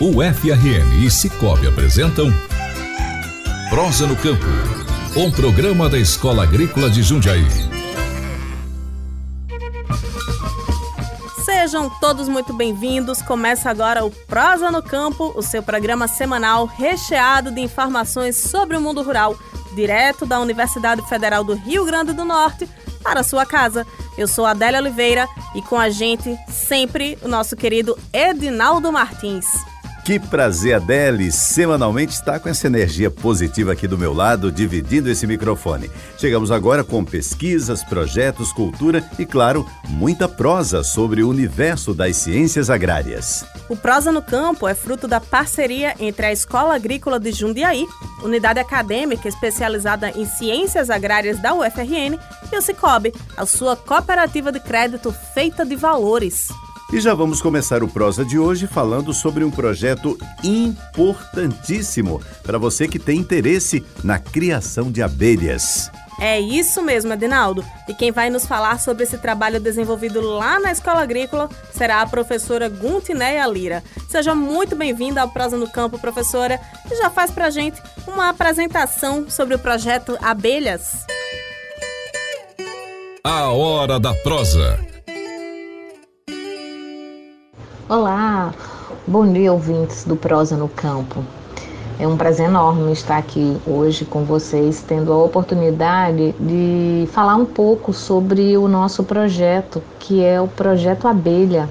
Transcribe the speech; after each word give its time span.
O 0.00 0.22
FRN 0.22 1.04
e 1.04 1.10
Cicobi 1.10 1.66
apresentam 1.66 2.28
Prosa 3.68 4.06
no 4.06 4.14
Campo, 4.14 4.44
um 5.16 5.28
programa 5.28 5.88
da 5.88 5.98
Escola 5.98 6.44
Agrícola 6.44 6.88
de 6.88 7.02
Jundiaí. 7.02 7.44
Sejam 11.44 11.90
todos 11.98 12.28
muito 12.28 12.52
bem-vindos. 12.52 13.20
Começa 13.22 13.68
agora 13.68 14.04
o 14.04 14.10
Prosa 14.12 14.70
no 14.70 14.80
Campo, 14.84 15.32
o 15.34 15.42
seu 15.42 15.64
programa 15.64 16.06
semanal 16.06 16.66
recheado 16.66 17.50
de 17.50 17.60
informações 17.60 18.36
sobre 18.36 18.76
o 18.76 18.80
mundo 18.80 19.02
rural, 19.02 19.36
direto 19.74 20.24
da 20.24 20.38
Universidade 20.38 21.02
Federal 21.08 21.42
do 21.42 21.54
Rio 21.54 21.84
Grande 21.84 22.12
do 22.12 22.24
Norte 22.24 22.68
para 23.02 23.24
sua 23.24 23.44
casa. 23.44 23.84
Eu 24.16 24.28
sou 24.28 24.46
Adélia 24.46 24.78
Oliveira 24.78 25.26
e 25.56 25.62
com 25.62 25.76
a 25.76 25.90
gente 25.90 26.38
sempre 26.48 27.18
o 27.20 27.26
nosso 27.26 27.56
querido 27.56 27.98
Edinaldo 28.12 28.92
Martins. 28.92 29.44
Que 30.08 30.18
prazer, 30.18 30.74
Adele, 30.74 31.30
semanalmente 31.30 32.14
estar 32.14 32.40
com 32.40 32.48
essa 32.48 32.66
energia 32.66 33.10
positiva 33.10 33.72
aqui 33.72 33.86
do 33.86 33.98
meu 33.98 34.14
lado, 34.14 34.50
dividindo 34.50 35.10
esse 35.10 35.26
microfone. 35.26 35.90
Chegamos 36.16 36.50
agora 36.50 36.82
com 36.82 37.04
pesquisas, 37.04 37.84
projetos, 37.84 38.50
cultura 38.50 39.06
e, 39.18 39.26
claro, 39.26 39.66
muita 39.86 40.26
prosa 40.26 40.82
sobre 40.82 41.22
o 41.22 41.28
universo 41.28 41.92
das 41.92 42.16
ciências 42.16 42.70
agrárias. 42.70 43.44
O 43.68 43.76
Prosa 43.76 44.10
no 44.10 44.22
Campo 44.22 44.66
é 44.66 44.74
fruto 44.74 45.06
da 45.06 45.20
parceria 45.20 45.94
entre 46.00 46.24
a 46.24 46.32
Escola 46.32 46.74
Agrícola 46.74 47.20
de 47.20 47.30
Jundiaí, 47.30 47.86
unidade 48.22 48.58
acadêmica 48.58 49.28
especializada 49.28 50.10
em 50.12 50.24
ciências 50.24 50.88
agrárias 50.88 51.38
da 51.38 51.52
UFRN, 51.52 52.18
e 52.50 52.56
o 52.56 52.62
Cicobi, 52.62 53.12
a 53.36 53.44
sua 53.44 53.76
cooperativa 53.76 54.50
de 54.50 54.58
crédito 54.58 55.14
feita 55.34 55.66
de 55.66 55.76
valores. 55.76 56.48
E 56.90 57.00
já 57.00 57.12
vamos 57.12 57.42
começar 57.42 57.82
o 57.82 57.88
prosa 57.88 58.24
de 58.24 58.38
hoje 58.38 58.66
falando 58.66 59.12
sobre 59.12 59.44
um 59.44 59.50
projeto 59.50 60.16
importantíssimo 60.42 62.22
para 62.42 62.56
você 62.56 62.88
que 62.88 62.98
tem 62.98 63.18
interesse 63.18 63.84
na 64.02 64.18
criação 64.18 64.90
de 64.90 65.02
abelhas. 65.02 65.90
É 66.18 66.40
isso 66.40 66.82
mesmo, 66.82 67.12
Adinaldo. 67.12 67.62
E 67.86 67.92
quem 67.92 68.10
vai 68.10 68.30
nos 68.30 68.46
falar 68.46 68.80
sobre 68.80 69.04
esse 69.04 69.18
trabalho 69.18 69.60
desenvolvido 69.60 70.22
lá 70.22 70.58
na 70.58 70.72
Escola 70.72 71.02
Agrícola 71.02 71.50
será 71.70 72.00
a 72.00 72.06
professora 72.06 72.70
Guntineia 72.70 73.46
Lira. 73.46 73.84
Seja 74.08 74.34
muito 74.34 74.74
bem-vinda 74.74 75.20
ao 75.20 75.28
Prosa 75.28 75.58
no 75.58 75.68
Campo, 75.68 75.98
professora, 75.98 76.58
e 76.90 76.96
já 76.96 77.10
faz 77.10 77.30
pra 77.30 77.50
gente 77.50 77.80
uma 78.06 78.30
apresentação 78.30 79.28
sobre 79.28 79.54
o 79.54 79.58
projeto 79.58 80.16
Abelhas. 80.22 81.06
A 83.22 83.50
Hora 83.50 84.00
da 84.00 84.14
Prosa. 84.14 84.87
Olá, 87.90 88.52
bom 89.06 89.32
dia 89.32 89.50
ouvintes 89.50 90.04
do 90.04 90.14
Prosa 90.14 90.58
no 90.58 90.68
Campo. 90.68 91.24
É 91.98 92.06
um 92.06 92.18
prazer 92.18 92.44
enorme 92.44 92.92
estar 92.92 93.16
aqui 93.16 93.56
hoje 93.66 94.04
com 94.04 94.24
vocês, 94.24 94.84
tendo 94.86 95.10
a 95.10 95.24
oportunidade 95.24 96.34
de 96.38 97.08
falar 97.10 97.36
um 97.36 97.46
pouco 97.46 97.94
sobre 97.94 98.58
o 98.58 98.68
nosso 98.68 99.04
projeto, 99.04 99.82
que 99.98 100.22
é 100.22 100.38
o 100.38 100.46
Projeto 100.46 101.08
Abelha, 101.08 101.66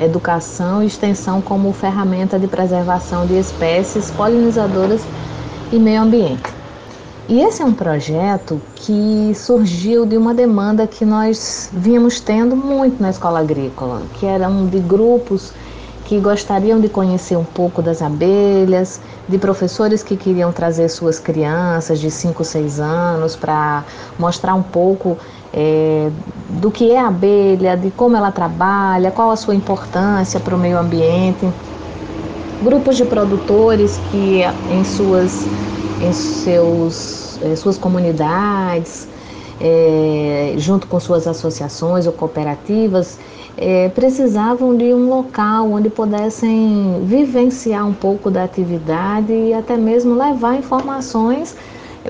Educação 0.00 0.82
e 0.82 0.86
Extensão 0.86 1.42
como 1.42 1.70
ferramenta 1.74 2.38
de 2.38 2.46
preservação 2.46 3.26
de 3.26 3.38
espécies 3.38 4.10
polinizadoras 4.10 5.02
e 5.70 5.78
meio 5.78 6.00
ambiente. 6.00 6.59
E 7.30 7.40
esse 7.42 7.62
é 7.62 7.64
um 7.64 7.72
projeto 7.72 8.60
que 8.74 9.32
surgiu 9.36 10.04
de 10.04 10.16
uma 10.16 10.34
demanda 10.34 10.84
que 10.84 11.04
nós 11.04 11.70
vínhamos 11.72 12.20
tendo 12.20 12.56
muito 12.56 13.00
na 13.00 13.08
escola 13.08 13.38
agrícola, 13.38 14.02
que 14.14 14.26
eram 14.26 14.66
de 14.66 14.80
grupos 14.80 15.52
que 16.06 16.18
gostariam 16.18 16.80
de 16.80 16.88
conhecer 16.88 17.36
um 17.36 17.44
pouco 17.44 17.80
das 17.80 18.02
abelhas, 18.02 19.00
de 19.28 19.38
professores 19.38 20.02
que 20.02 20.16
queriam 20.16 20.50
trazer 20.50 20.88
suas 20.88 21.20
crianças 21.20 22.00
de 22.00 22.10
5, 22.10 22.42
6 22.42 22.80
anos 22.80 23.36
para 23.36 23.84
mostrar 24.18 24.56
um 24.56 24.62
pouco 24.64 25.16
é, 25.54 26.10
do 26.60 26.68
que 26.68 26.90
é 26.90 26.98
a 26.98 27.06
abelha, 27.06 27.76
de 27.76 27.92
como 27.92 28.16
ela 28.16 28.32
trabalha, 28.32 29.12
qual 29.12 29.30
a 29.30 29.36
sua 29.36 29.54
importância 29.54 30.40
para 30.40 30.56
o 30.56 30.58
meio 30.58 30.76
ambiente. 30.76 31.48
Grupos 32.60 32.96
de 32.96 33.04
produtores 33.04 33.98
que 34.10 34.42
em 34.68 34.82
suas, 34.82 35.46
em 36.00 36.12
seus 36.12 37.29
suas 37.56 37.78
comunidades, 37.78 39.08
é, 39.60 40.54
junto 40.56 40.86
com 40.86 40.98
suas 40.98 41.26
associações 41.26 42.06
ou 42.06 42.12
cooperativas, 42.12 43.18
é, 43.56 43.88
precisavam 43.90 44.76
de 44.76 44.94
um 44.94 45.08
local 45.08 45.70
onde 45.72 45.90
pudessem 45.90 47.02
vivenciar 47.04 47.86
um 47.86 47.92
pouco 47.92 48.30
da 48.30 48.44
atividade 48.44 49.32
e 49.32 49.52
até 49.52 49.76
mesmo 49.76 50.14
levar 50.14 50.56
informações 50.56 51.54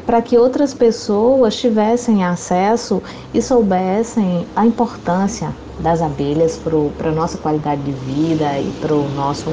para 0.07 0.23
que 0.23 0.39
outras 0.39 0.73
pessoas 0.73 1.57
tivessem 1.57 2.25
acesso 2.25 3.03
e 3.35 3.43
soubessem 3.43 4.47
a 4.55 4.65
importância 4.65 5.53
das 5.81 6.01
abelhas 6.01 6.61
para 6.97 7.09
a 7.09 7.13
nossa 7.13 7.39
qualidade 7.39 7.83
de 7.83 7.93
vida 7.93 8.61
e 8.61 8.71
para 8.81 8.95
o 8.95 9.09
nosso, 9.11 9.51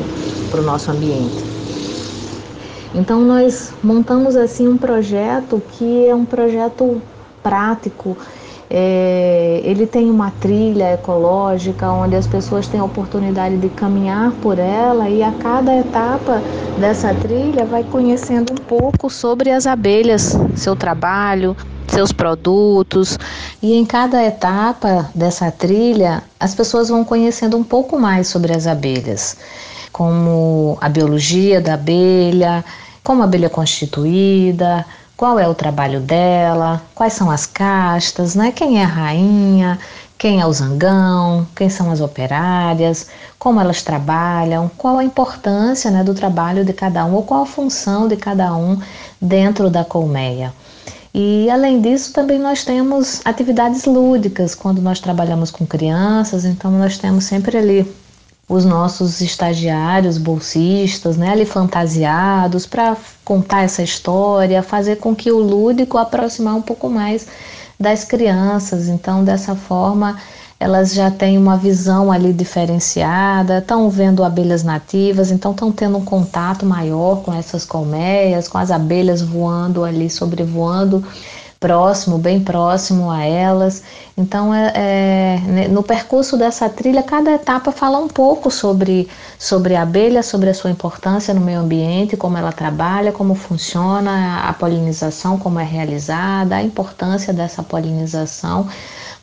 nosso 0.64 0.92
ambiente. 0.92 1.67
Então 2.98 3.22
nós 3.22 3.72
montamos 3.84 4.36
assim 4.36 4.68
um 4.68 4.76
projeto 4.76 5.62
que 5.74 6.08
é 6.08 6.16
um 6.16 6.26
projeto 6.26 7.00
prático. 7.44 8.18
É, 8.70 9.62
ele 9.64 9.86
tem 9.86 10.10
uma 10.10 10.32
trilha 10.32 10.94
ecológica 10.94 11.90
onde 11.92 12.16
as 12.16 12.26
pessoas 12.26 12.68
têm 12.68 12.80
a 12.80 12.84
oportunidade 12.84 13.56
de 13.58 13.70
caminhar 13.70 14.32
por 14.42 14.58
ela 14.58 15.08
e 15.08 15.22
a 15.22 15.32
cada 15.32 15.74
etapa 15.78 16.42
dessa 16.76 17.14
trilha 17.14 17.66
vai 17.66 17.84
conhecendo 17.84 18.52
um 18.52 18.58
pouco 18.58 19.12
sobre 19.12 19.52
as 19.52 19.68
abelhas, 19.68 20.36
seu 20.56 20.76
trabalho, 20.76 21.56
seus 21.88 22.12
produtos 22.12 23.18
e 23.62 23.76
em 23.76 23.86
cada 23.86 24.22
etapa 24.26 25.10
dessa 25.14 25.50
trilha 25.52 26.24
as 26.40 26.54
pessoas 26.54 26.90
vão 26.90 27.06
conhecendo 27.06 27.56
um 27.56 27.64
pouco 27.64 27.98
mais 27.98 28.28
sobre 28.28 28.54
as 28.54 28.66
abelhas 28.68 29.38
como 29.98 30.78
a 30.80 30.88
biologia 30.88 31.60
da 31.60 31.74
abelha, 31.74 32.64
como 33.08 33.22
a 33.22 33.24
abelha 33.24 33.46
é 33.46 33.50
constituída, 33.50 34.86
qual 35.16 35.40
é 35.40 35.48
o 35.48 35.56
trabalho 35.56 36.02
dela, 36.02 36.82
quais 36.94 37.14
são 37.14 37.32
as 37.32 37.46
castas, 37.46 38.36
né? 38.36 38.52
quem 38.52 38.82
é 38.82 38.84
a 38.84 38.88
rainha, 38.88 39.80
quem 40.18 40.42
é 40.42 40.46
o 40.46 40.52
zangão, 40.52 41.48
quem 41.56 41.70
são 41.70 41.90
as 41.90 42.02
operárias, 42.02 43.08
como 43.40 43.62
elas 43.62 43.82
trabalham, 43.82 44.70
qual 44.78 44.98
a 44.98 45.06
importância 45.06 45.90
né, 45.90 46.04
do 46.04 46.14
trabalho 46.14 46.66
de 46.66 46.74
cada 46.74 47.06
um 47.06 47.14
ou 47.14 47.24
qual 47.24 47.44
a 47.44 47.46
função 47.46 48.10
de 48.10 48.18
cada 48.18 48.54
um 48.54 48.78
dentro 49.22 49.70
da 49.70 49.86
colmeia. 49.86 50.54
E 51.14 51.50
além 51.50 51.80
disso, 51.80 52.12
também 52.12 52.38
nós 52.38 52.66
temos 52.66 53.22
atividades 53.24 53.86
lúdicas 53.86 54.54
quando 54.54 54.82
nós 54.82 55.00
trabalhamos 55.00 55.50
com 55.50 55.66
crianças, 55.66 56.44
então 56.44 56.72
nós 56.72 56.98
temos 56.98 57.24
sempre 57.24 57.58
ali 57.58 57.96
os 58.50 58.64
nossos 58.64 59.20
estagiários, 59.20 60.18
bolsistas, 60.18 61.18
né, 61.18 61.32
ali 61.32 61.46
fantasiados 61.46 62.66
para 62.66 62.96
contar 63.26 63.64
essa 63.64 63.84
história, 63.84 64.64
fazer 64.64 64.98
com 64.98 65.14
que 65.14 65.32
o 65.32 65.40
lúdico 65.40 65.98
aproximar 65.98 66.56
um 66.56 66.62
pouco 66.62 66.90
mais 66.90 67.28
das 67.78 68.06
crianças. 68.06 68.88
Então, 68.88 69.24
dessa 69.24 69.54
forma, 69.54 70.18
elas 70.60 70.94
já 70.94 71.12
têm 71.12 71.38
uma 71.38 71.58
visão 71.58 72.12
ali 72.12 72.34
diferenciada, 72.34 73.60
estão 73.60 73.90
vendo 73.90 74.24
abelhas 74.24 74.64
nativas, 74.64 75.30
então 75.30 75.52
estão 75.52 75.72
tendo 75.72 75.98
um 75.98 76.06
contato 76.06 76.66
maior 76.66 77.22
com 77.22 77.34
essas 77.34 77.66
colmeias, 77.66 78.48
com 78.48 78.58
as 78.58 78.72
abelhas 78.72 79.22
voando 79.22 79.84
ali, 79.84 80.10
sobrevoando 80.10 81.04
próximo, 81.60 82.18
bem 82.18 82.40
próximo 82.40 83.10
a 83.10 83.24
elas. 83.24 83.84
Então, 84.18 84.54
é, 84.54 84.72
é, 84.76 85.42
né, 85.48 85.68
no 85.68 85.84
percurso 85.84 86.38
dessa 86.38 86.70
trilha, 86.70 87.04
cada 87.04 87.32
etapa 87.32 87.72
fala 87.72 87.98
um 87.98 88.08
pouco 88.08 88.50
sobre, 88.52 89.08
sobre 89.38 89.76
a 89.76 89.82
abelha, 89.82 90.24
sobre 90.24 90.50
a 90.50 90.54
sua 90.54 90.72
importância 90.72 91.34
no 91.34 91.42
meio 91.42 91.60
ambiente, 91.60 92.18
como 92.18 92.38
ela 92.38 92.52
trabalha, 92.52 93.12
como 93.12 93.36
funciona 93.36 94.42
a 94.48 94.54
polinização, 94.54 95.38
como 95.38 95.60
é 95.60 95.64
realizada, 95.64 96.56
a 96.56 96.64
importância 96.64 97.34
dessa 97.34 97.64
polinização 97.64 98.68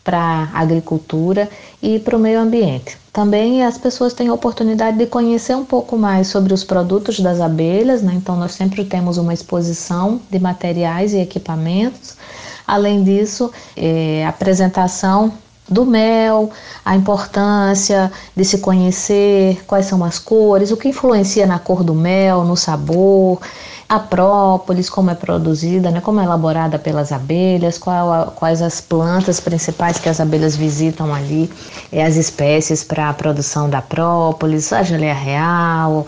para 0.04 0.50
a 0.52 0.60
agricultura 0.60 1.48
e 1.82 1.98
para 1.98 2.16
o 2.16 2.20
meio 2.20 2.38
ambiente. 2.38 2.98
Também 3.10 3.64
as 3.64 3.78
pessoas 3.78 4.12
têm 4.12 4.28
a 4.28 4.34
oportunidade 4.34 4.98
de 4.98 5.06
conhecer 5.06 5.56
um 5.56 5.64
pouco 5.64 5.96
mais 5.96 6.26
sobre 6.28 6.52
os 6.52 6.62
produtos 6.62 7.18
das 7.20 7.40
abelhas, 7.40 8.02
né? 8.02 8.12
então 8.14 8.36
nós 8.36 8.52
sempre 8.52 8.84
temos 8.84 9.16
uma 9.16 9.32
exposição 9.32 10.20
de 10.30 10.38
materiais 10.38 11.14
e 11.14 11.18
equipamentos. 11.18 12.16
Além 12.66 13.02
disso, 13.02 13.50
é, 13.76 14.26
apresentação 14.26 15.32
do 15.68 15.86
mel, 15.86 16.50
a 16.84 16.94
importância 16.94 18.12
de 18.36 18.44
se 18.44 18.58
conhecer 18.58 19.62
quais 19.66 19.86
são 19.86 20.04
as 20.04 20.18
cores, 20.18 20.70
o 20.70 20.76
que 20.76 20.88
influencia 20.88 21.46
na 21.46 21.58
cor 21.58 21.82
do 21.82 21.94
mel, 21.94 22.44
no 22.44 22.56
sabor, 22.56 23.40
a 23.88 23.98
própolis, 23.98 24.90
como 24.90 25.10
é 25.10 25.14
produzida, 25.14 25.90
né, 25.90 26.00
como 26.00 26.20
é 26.20 26.24
elaborada 26.24 26.78
pelas 26.78 27.12
abelhas, 27.12 27.78
qual, 27.78 28.32
quais 28.36 28.60
as 28.60 28.80
plantas 28.80 29.40
principais 29.40 29.98
que 29.98 30.08
as 30.08 30.20
abelhas 30.20 30.56
visitam 30.56 31.14
ali, 31.14 31.50
é, 31.92 32.04
as 32.04 32.16
espécies 32.16 32.82
para 32.82 33.08
a 33.08 33.14
produção 33.14 33.68
da 33.68 33.80
própolis, 33.80 34.72
a 34.72 34.82
geleia 34.82 35.14
real, 35.14 36.06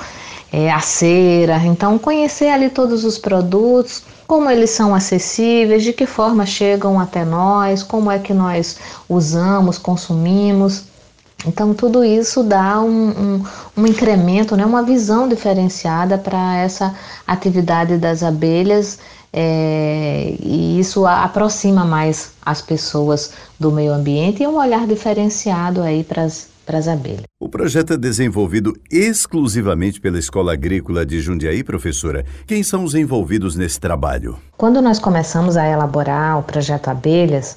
é, 0.53 0.71
a 0.71 0.81
cera. 0.81 1.59
Então, 1.65 1.99
conhecer 1.99 2.49
ali 2.49 2.71
todos 2.71 3.05
os 3.05 3.19
produtos, 3.19 4.03
como 4.27 4.51
eles 4.51 4.71
são 4.71 4.95
acessíveis, 4.95 5.83
de 5.83 5.93
que 5.93 6.07
forma 6.07 6.45
chegam 6.45 6.99
até 6.99 7.25
nós, 7.25 7.83
como 7.83 8.11
é 8.11 8.19
que 8.19 8.35
nós 8.35 8.79
usamos, 9.09 9.79
consumimos. 9.79 10.85
Então, 11.47 11.75
tudo 11.75 12.03
isso 12.03 12.43
dá 12.43 12.81
um, 12.81 13.11
um, 13.11 13.45
um 13.77 13.87
incremento, 13.87 14.57
né, 14.57 14.65
uma 14.65 14.83
visão 14.83 15.29
diferenciada 15.29 16.19
para 16.19 16.57
essa 16.57 16.95
atividade 17.27 17.99
das 17.99 18.23
abelhas 18.23 18.99
é, 19.39 20.35
e 20.41 20.81
isso 20.81 21.05
aproxima 21.05 21.85
mais 21.85 22.33
as 22.45 22.63
pessoas 22.63 23.33
do 23.61 23.71
meio 23.71 23.93
ambiente 23.93 24.43
e 24.43 24.47
um 24.47 24.57
olhar 24.57 24.87
diferenciado 24.87 25.83
aí 25.83 26.03
para 26.03 26.23
as 26.23 26.49
abelhas. 26.89 27.25
O 27.41 27.49
projeto 27.49 27.93
é 27.93 27.97
desenvolvido 27.97 28.73
exclusivamente 28.91 30.01
pela 30.01 30.19
Escola 30.19 30.53
Agrícola 30.53 31.05
de 31.05 31.21
Jundiaí, 31.21 31.63
professora. 31.63 32.25
Quem 32.47 32.63
são 32.63 32.85
os 32.85 32.95
envolvidos 32.95 33.57
nesse 33.57 33.79
trabalho? 33.79 34.37
Quando 34.57 34.81
nós 34.83 34.99
começamos 34.99 35.57
a 35.57 35.67
elaborar 35.69 36.39
o 36.39 36.43
projeto 36.43 36.89
Abelhas, 36.89 37.57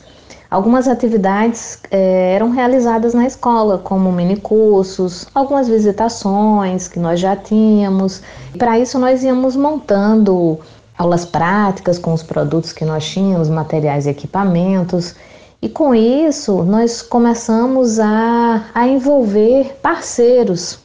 Algumas 0.51 0.87
atividades 0.87 1.77
é, 1.91 2.33
eram 2.33 2.49
realizadas 2.49 3.13
na 3.13 3.27
escola, 3.27 3.77
como 3.77 4.11
minicursos, 4.11 5.27
algumas 5.35 5.67
visitações 5.67 6.87
que 6.87 6.97
nós 6.97 7.19
já 7.19 7.35
tínhamos. 7.35 8.23
Para 8.57 8.79
isso, 8.79 8.97
nós 8.97 9.21
íamos 9.21 9.55
montando 9.55 10.59
aulas 10.97 11.23
práticas 11.23 11.99
com 11.99 12.13
os 12.15 12.23
produtos 12.23 12.73
que 12.73 12.83
nós 12.83 13.07
tínhamos, 13.07 13.47
materiais 13.47 14.07
e 14.07 14.09
equipamentos. 14.09 15.15
E 15.61 15.67
com 15.67 15.93
isso, 15.93 16.63
nós 16.63 17.01
começamos 17.01 17.99
a, 17.99 18.65
a 18.73 18.87
envolver 18.87 19.77
parceiros 19.81 20.79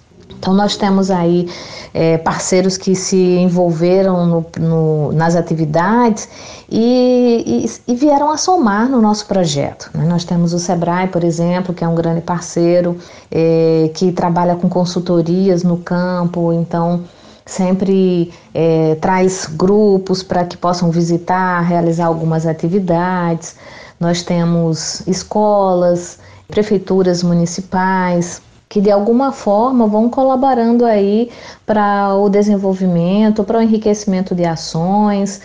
então, 0.45 0.53
nós 0.53 0.77
temos 0.77 1.11
aí 1.11 1.49
é, 1.95 2.19
parceiros 2.19 2.77
que 2.77 2.95
se 2.95 3.17
envolveram 3.17 4.27
no, 4.27 4.47
no, 4.61 5.13
nas 5.13 5.37
atividades 5.37 6.29
e, 6.71 7.65
e, 7.87 7.93
e, 7.93 7.95
vieram 7.95 8.31
a 8.31 8.37
somar 8.37 8.87
no 8.87 9.01
nosso 9.01 9.27
projeto. 9.27 9.91
Né? 9.95 10.05
Nós 10.05 10.23
temos 10.23 10.53
o 10.53 10.59
SEBRAE, 10.59 11.09
por 11.09 11.25
exemplo, 11.25 11.75
que 11.75 11.83
é 11.83 11.89
um 11.89 11.95
grande 11.95 12.21
parceiro 12.21 12.99
é, 13.31 13.91
que 13.95 14.13
trabalha 14.13 14.55
com 14.55 14.69
consultorias 14.69 15.63
no 15.63 15.79
campo, 15.79 16.53
então 16.53 17.05
sempre 17.47 18.31
é, 18.53 18.97
traz 19.01 19.47
grupos 19.47 20.23
para 20.23 20.45
que 20.45 20.59
possam 20.59 20.91
visitar, 20.91 21.63
realizar 21.63 22.05
algumas 22.05 22.47
atividades. 22.47 23.57
Nós 23.99 24.23
temos 24.23 25.07
escolas, 25.07 26.19
prefeituras 26.49 27.23
municipais 27.23 28.43
que 28.75 28.81
de 28.81 28.91
alguma 28.91 29.31
forma 29.31 29.87
vão 29.87 30.11
colaborando 30.11 30.85
aí 30.85 31.31
para 31.65 32.13
o 32.17 32.29
desenvolvimento, 32.29 33.45
para 33.45 33.59
o 33.59 33.63
enriquecimento 33.63 34.35
de 34.35 34.45
ações. 34.45 35.41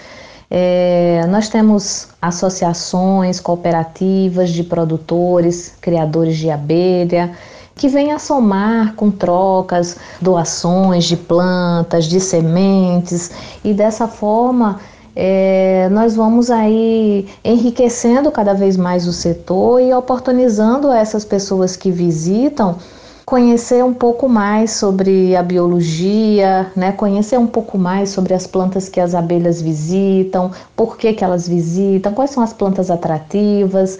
É, 0.49 1.23
nós 1.29 1.47
temos 1.47 2.07
associações 2.19 3.39
cooperativas 3.39 4.49
de 4.49 4.63
produtores, 4.63 5.75
criadores 5.79 6.37
de 6.37 6.49
abelha, 6.49 7.31
que 7.75 7.87
vêm 7.87 8.11
a 8.11 8.17
somar 8.17 8.95
com 8.95 9.11
trocas, 9.11 9.95
doações 10.19 11.05
de 11.05 11.15
plantas, 11.15 12.05
de 12.05 12.19
sementes, 12.19 13.29
e 13.63 13.75
dessa 13.75 14.07
forma 14.07 14.79
é, 15.21 15.89
nós 15.91 16.15
vamos 16.15 16.49
aí 16.49 17.27
enriquecendo 17.43 18.31
cada 18.31 18.53
vez 18.53 18.77
mais 18.77 19.05
o 19.05 19.11
setor 19.11 19.81
e 19.81 19.93
oportunizando 19.93 20.89
essas 20.93 21.25
pessoas 21.25 21.75
que 21.75 21.91
visitam 21.91 22.77
conhecer 23.25 23.83
um 23.83 23.93
pouco 23.93 24.29
mais 24.29 24.71
sobre 24.71 25.35
a 25.35 25.43
biologia, 25.43 26.71
né? 26.73 26.93
conhecer 26.93 27.37
um 27.37 27.45
pouco 27.45 27.77
mais 27.77 28.11
sobre 28.11 28.33
as 28.33 28.47
plantas 28.47 28.87
que 28.87 28.99
as 28.99 29.13
abelhas 29.13 29.61
visitam, 29.61 30.51
por 30.73 30.97
que, 30.97 31.11
que 31.11 31.23
elas 31.23 31.47
visitam, 31.47 32.13
quais 32.13 32.31
são 32.31 32.41
as 32.41 32.53
plantas 32.53 32.89
atrativas, 32.89 33.99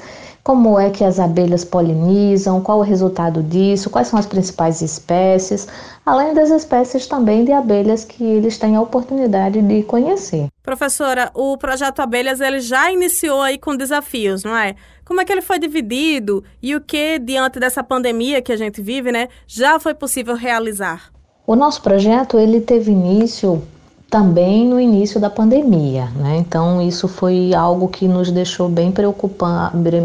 como 0.50 0.80
é 0.80 0.90
que 0.90 1.04
as 1.04 1.20
abelhas 1.20 1.64
polinizam, 1.64 2.60
qual 2.60 2.80
o 2.80 2.82
resultado 2.82 3.44
disso, 3.44 3.88
quais 3.88 4.08
são 4.08 4.18
as 4.18 4.26
principais 4.26 4.82
espécies, 4.82 5.68
além 6.04 6.34
das 6.34 6.50
espécies 6.50 7.06
também 7.06 7.46
de 7.46 7.52
abelhas 7.52 8.04
que 8.04 8.24
eles 8.24 8.58
têm 8.58 8.76
a 8.76 8.82
oportunidade 8.82 9.62
de 9.62 9.84
conhecer. 9.84 10.48
Professora, 10.64 11.30
o 11.36 11.56
projeto 11.56 12.00
Abelhas 12.00 12.42
ele 12.42 12.62
já 12.62 12.92
iniciou 12.92 13.42
aí 13.42 13.60
com 13.60 13.78
desafios, 13.78 14.44
não 14.44 14.58
é? 14.58 14.74
Como 15.06 15.22
é 15.22 15.26
que 15.26 15.32
ele 15.32 15.44
foi 15.44 15.60
dividido 15.60 16.44
e 16.64 16.76
o 16.76 16.82
que, 16.82 17.20
diante 17.20 17.60
dessa 17.60 17.84
pandemia 17.84 18.42
que 18.42 18.52
a 18.52 18.58
gente 18.58 18.82
vive, 18.82 19.12
né, 19.12 19.28
já 19.46 19.80
foi 19.80 19.94
possível 19.94 20.34
realizar? 20.34 21.12
O 21.46 21.56
nosso 21.56 21.80
projeto 21.84 22.40
ele 22.40 22.60
teve 22.60 22.92
início 22.92 23.62
também 24.10 24.68
no 24.68 24.80
início 24.80 25.20
da 25.20 25.30
pandemia, 25.30 26.06
né? 26.16 26.38
Então 26.38 26.82
isso 26.82 27.08
foi 27.08 27.54
algo 27.54 27.88
que 27.88 28.08
nos 28.08 28.32
deixou 28.32 28.68
bem, 28.68 28.92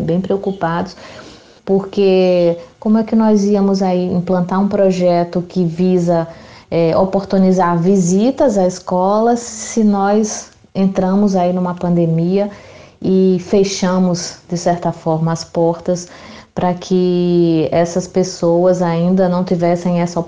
bem 0.04 0.20
preocupados, 0.20 0.96
porque 1.64 2.58
como 2.78 2.98
é 2.98 3.04
que 3.04 3.16
nós 3.16 3.44
íamos 3.44 3.80
aí 3.80 4.12
implantar 4.12 4.60
um 4.60 4.68
projeto 4.68 5.42
que 5.42 5.64
visa 5.64 6.28
é, 6.70 6.96
oportunizar 6.96 7.78
visitas 7.78 8.58
à 8.58 8.66
escola 8.66 9.36
se 9.36 9.82
nós 9.82 10.50
entramos 10.74 11.34
aí 11.34 11.52
numa 11.52 11.74
pandemia 11.74 12.50
e 13.00 13.38
fechamos, 13.40 14.38
de 14.48 14.56
certa 14.56 14.92
forma, 14.92 15.32
as 15.32 15.44
portas 15.44 16.08
para 16.54 16.72
que 16.72 17.68
essas 17.72 18.06
pessoas 18.06 18.80
ainda 18.80 19.28
não 19.28 19.42
tivessem 19.42 20.00
essa 20.00 20.20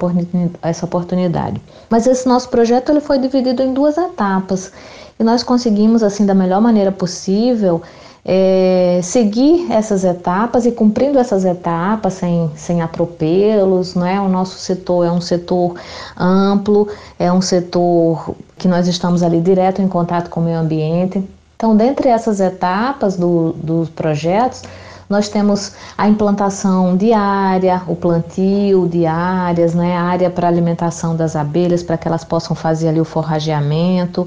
oportunidade. 0.84 1.61
Mas 1.88 2.06
esse 2.06 2.26
nosso 2.26 2.49
projeto 2.49 2.90
ele 2.90 3.00
foi 3.00 3.19
dividido 3.19 3.62
em 3.62 3.73
duas 3.73 3.96
etapas 3.96 4.73
e 5.19 5.23
nós 5.23 5.43
conseguimos, 5.43 6.02
assim, 6.02 6.26
da 6.26 6.34
melhor 6.34 6.61
maneira 6.61 6.90
possível, 6.90 7.81
é, 8.28 8.99
seguir 9.05 9.70
essas 9.70 10.02
etapas 10.02 10.67
e 10.67 10.73
cumprindo 10.73 11.17
essas 11.17 11.44
etapas 11.44 12.14
sem, 12.14 12.50
sem 12.56 12.82
atropelos, 12.82 13.94
né? 13.94 14.20
O 14.20 14.29
nosso 14.29 14.58
setor 14.58 15.06
é 15.06 15.12
um 15.12 15.20
setor 15.20 15.76
amplo, 16.17 16.88
é 17.20 17.32
um 17.32 17.40
setor 17.40 18.34
que 18.58 18.67
nós 18.67 18.88
estamos 18.88 19.22
ali 19.22 19.40
direto 19.40 19.81
em 19.81 19.87
contato 19.87 20.29
com 20.29 20.40
o 20.40 20.43
meio 20.43 20.58
ambiente. 20.58 21.22
Então, 21.55 21.76
dentre 21.76 22.08
essas 22.08 22.40
etapas 22.40 23.17
do, 23.17 23.52
dos 23.52 23.88
projetos, 23.88 24.62
nós 25.08 25.29
temos 25.29 25.73
a 25.97 26.08
implantação 26.08 26.97
diária, 26.97 27.82
o 27.87 27.94
plantio 27.94 28.88
de 28.88 29.06
áreas, 29.06 29.75
né, 29.75 29.97
área 29.97 30.29
para 30.29 30.49
alimentação 30.49 31.14
das 31.14 31.37
abelhas, 31.37 31.82
para 31.82 31.96
que 31.96 32.08
elas 32.08 32.25
possam 32.25 32.56
fazer 32.56 32.89
ali 32.89 33.01
o 33.01 33.05
forrageamento, 33.05 34.27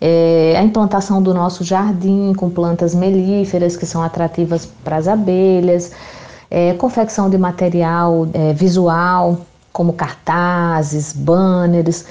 é, 0.00 0.54
a 0.56 0.62
implantação 0.62 1.20
do 1.22 1.34
nosso 1.34 1.64
jardim 1.64 2.32
com 2.34 2.48
plantas 2.48 2.94
melíferas 2.94 3.76
que 3.76 3.84
são 3.84 4.02
atrativas 4.02 4.66
para 4.84 4.96
as 4.96 5.08
abelhas, 5.08 5.92
é, 6.50 6.74
confecção 6.74 7.28
de 7.28 7.36
material 7.36 8.28
é, 8.32 8.52
visual, 8.52 9.38
como 9.72 9.92
cartazes, 9.92 11.12
banners, 11.12 12.04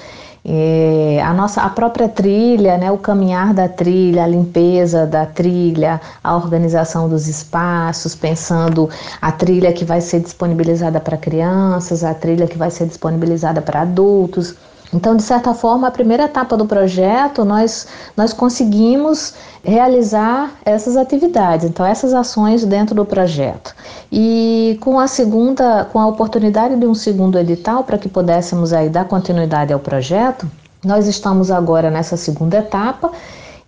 é, 0.46 1.22
a 1.22 1.34
nossa 1.34 1.62
a 1.62 1.70
própria 1.70 2.08
trilha, 2.08 2.78
né, 2.78 2.92
o 2.92 2.98
caminhar 2.98 3.54
da 3.54 3.68
trilha, 3.68 4.24
a 4.24 4.28
limpeza 4.28 5.06
da 5.06 5.26
trilha, 5.26 6.00
a 6.24 6.36
organização 6.36 7.10
dos 7.10 7.28
espaços, 7.28 8.16
pensando 8.16 8.90
a 9.22 9.32
trilha 9.32 9.74
que 9.74 9.84
vai 9.86 10.02
ser 10.02 10.22
disponibilizada 10.22 11.00
para 11.00 11.18
crianças, 11.18 12.04
a 12.04 12.14
trilha 12.14 12.48
que 12.48 12.58
vai 12.58 12.72
ser 12.72 12.88
disponibilizada 12.88 13.62
para 13.62 13.82
adultos. 13.82 14.56
Então, 14.94 15.16
de 15.16 15.22
certa 15.22 15.54
forma, 15.54 15.88
a 15.88 15.92
primeira 15.92 16.24
etapa 16.24 16.58
do 16.58 16.66
projeto, 16.66 17.46
nós, 17.46 17.88
nós 18.18 18.34
conseguimos 18.34 19.36
realizar 19.64 20.52
essas 20.66 20.98
atividades, 20.98 21.70
então 21.70 21.86
essas 21.86 22.14
ações 22.14 22.66
dentro 22.66 22.96
do 22.96 23.06
projeto. 23.06 23.76
E 24.12 24.80
com 24.82 25.00
a 25.00 25.08
segunda, 25.08 25.86
com 25.86 26.00
a 26.00 26.08
oportunidade 26.08 26.76
de 26.76 26.88
um 26.88 26.96
segundo 26.96 27.38
edital 27.38 27.84
para 27.84 27.98
que 27.98 28.10
pudéssemos 28.10 28.74
aí 28.74 28.90
dar 28.90 29.06
continuidade 29.06 29.72
ao 29.72 29.80
projeto, 29.80 30.50
nós 30.84 31.08
estamos 31.08 31.52
agora 31.52 31.92
nessa 31.92 32.18
segunda 32.18 32.58
etapa. 32.58 33.12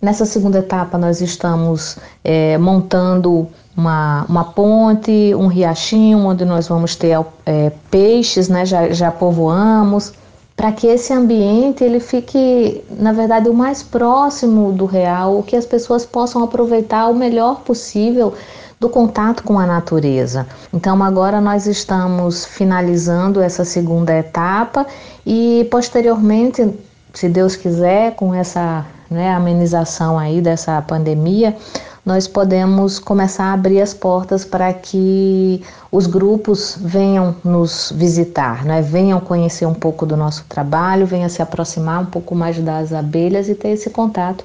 Nessa 0.00 0.26
segunda 0.26 0.58
etapa, 0.58 0.98
nós 0.98 1.20
estamos 1.20 1.96
é, 2.24 2.58
montando 2.58 3.46
uma, 3.76 4.24
uma 4.28 4.42
ponte, 4.42 5.32
um 5.36 5.46
riachinho, 5.46 6.18
onde 6.26 6.44
nós 6.44 6.66
vamos 6.66 6.96
ter 6.96 7.16
é, 7.46 7.70
peixes, 7.88 8.48
né? 8.48 8.66
já, 8.66 8.90
já 8.90 9.12
povoamos 9.12 10.12
para 10.56 10.72
que 10.72 10.86
esse 10.86 11.12
ambiente 11.12 11.82
ele 11.82 12.00
fique, 12.00 12.84
na 12.90 13.12
verdade, 13.12 13.48
o 13.48 13.54
mais 13.54 13.82
próximo 13.82 14.72
do 14.72 14.84
real, 14.84 15.42
que 15.42 15.56
as 15.56 15.66
pessoas 15.66 16.04
possam 16.04 16.42
aproveitar 16.42 17.08
o 17.08 17.14
melhor 17.14 17.60
possível 17.60 18.34
do 18.78 18.88
contato 18.88 19.44
com 19.44 19.58
a 19.58 19.66
natureza. 19.66 20.46
Então 20.74 21.00
agora 21.02 21.40
nós 21.40 21.66
estamos 21.66 22.44
finalizando 22.44 23.40
essa 23.40 23.64
segunda 23.64 24.12
etapa 24.12 24.84
e 25.24 25.66
posteriormente, 25.70 26.68
se 27.14 27.28
Deus 27.28 27.54
quiser, 27.54 28.16
com 28.16 28.34
essa 28.34 28.84
né, 29.08 29.32
amenização 29.32 30.18
aí 30.18 30.40
dessa 30.40 30.82
pandemia, 30.82 31.56
nós 32.04 32.26
podemos 32.26 32.98
começar 32.98 33.44
a 33.44 33.52
abrir 33.52 33.80
as 33.80 33.94
portas 33.94 34.44
para 34.44 34.72
que 34.72 35.62
os 35.90 36.08
grupos 36.08 36.76
venham 36.80 37.36
nos 37.44 37.92
visitar, 37.94 38.64
né? 38.64 38.82
venham 38.82 39.20
conhecer 39.20 39.66
um 39.66 39.74
pouco 39.74 40.04
do 40.04 40.16
nosso 40.16 40.44
trabalho, 40.48 41.06
venham 41.06 41.28
se 41.28 41.40
aproximar 41.40 42.02
um 42.02 42.06
pouco 42.06 42.34
mais 42.34 42.58
das 42.58 42.92
abelhas 42.92 43.48
e 43.48 43.54
ter 43.54 43.68
esse 43.68 43.88
contato 43.88 44.44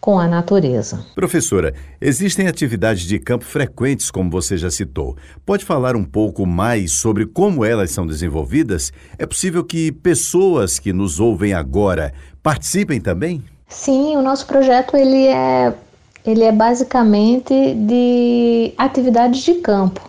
com 0.00 0.18
a 0.18 0.28
natureza. 0.28 1.02
Professora, 1.14 1.72
existem 1.98 2.46
atividades 2.46 3.04
de 3.04 3.18
campo 3.18 3.44
frequentes, 3.44 4.10
como 4.10 4.30
você 4.30 4.58
já 4.58 4.70
citou. 4.70 5.16
Pode 5.46 5.64
falar 5.64 5.96
um 5.96 6.04
pouco 6.04 6.44
mais 6.44 6.92
sobre 6.92 7.24
como 7.24 7.64
elas 7.64 7.90
são 7.90 8.06
desenvolvidas? 8.06 8.92
É 9.18 9.24
possível 9.24 9.64
que 9.64 9.90
pessoas 9.90 10.78
que 10.78 10.92
nos 10.92 11.18
ouvem 11.18 11.54
agora 11.54 12.12
participem 12.42 13.00
também? 13.00 13.42
Sim, 13.66 14.16
o 14.16 14.22
nosso 14.22 14.46
projeto 14.46 14.96
ele 14.96 15.26
é 15.26 15.72
ele 16.24 16.44
é 16.44 16.52
basicamente 16.52 17.74
de 17.74 18.72
atividades 18.76 19.42
de 19.42 19.54
campo. 19.54 20.08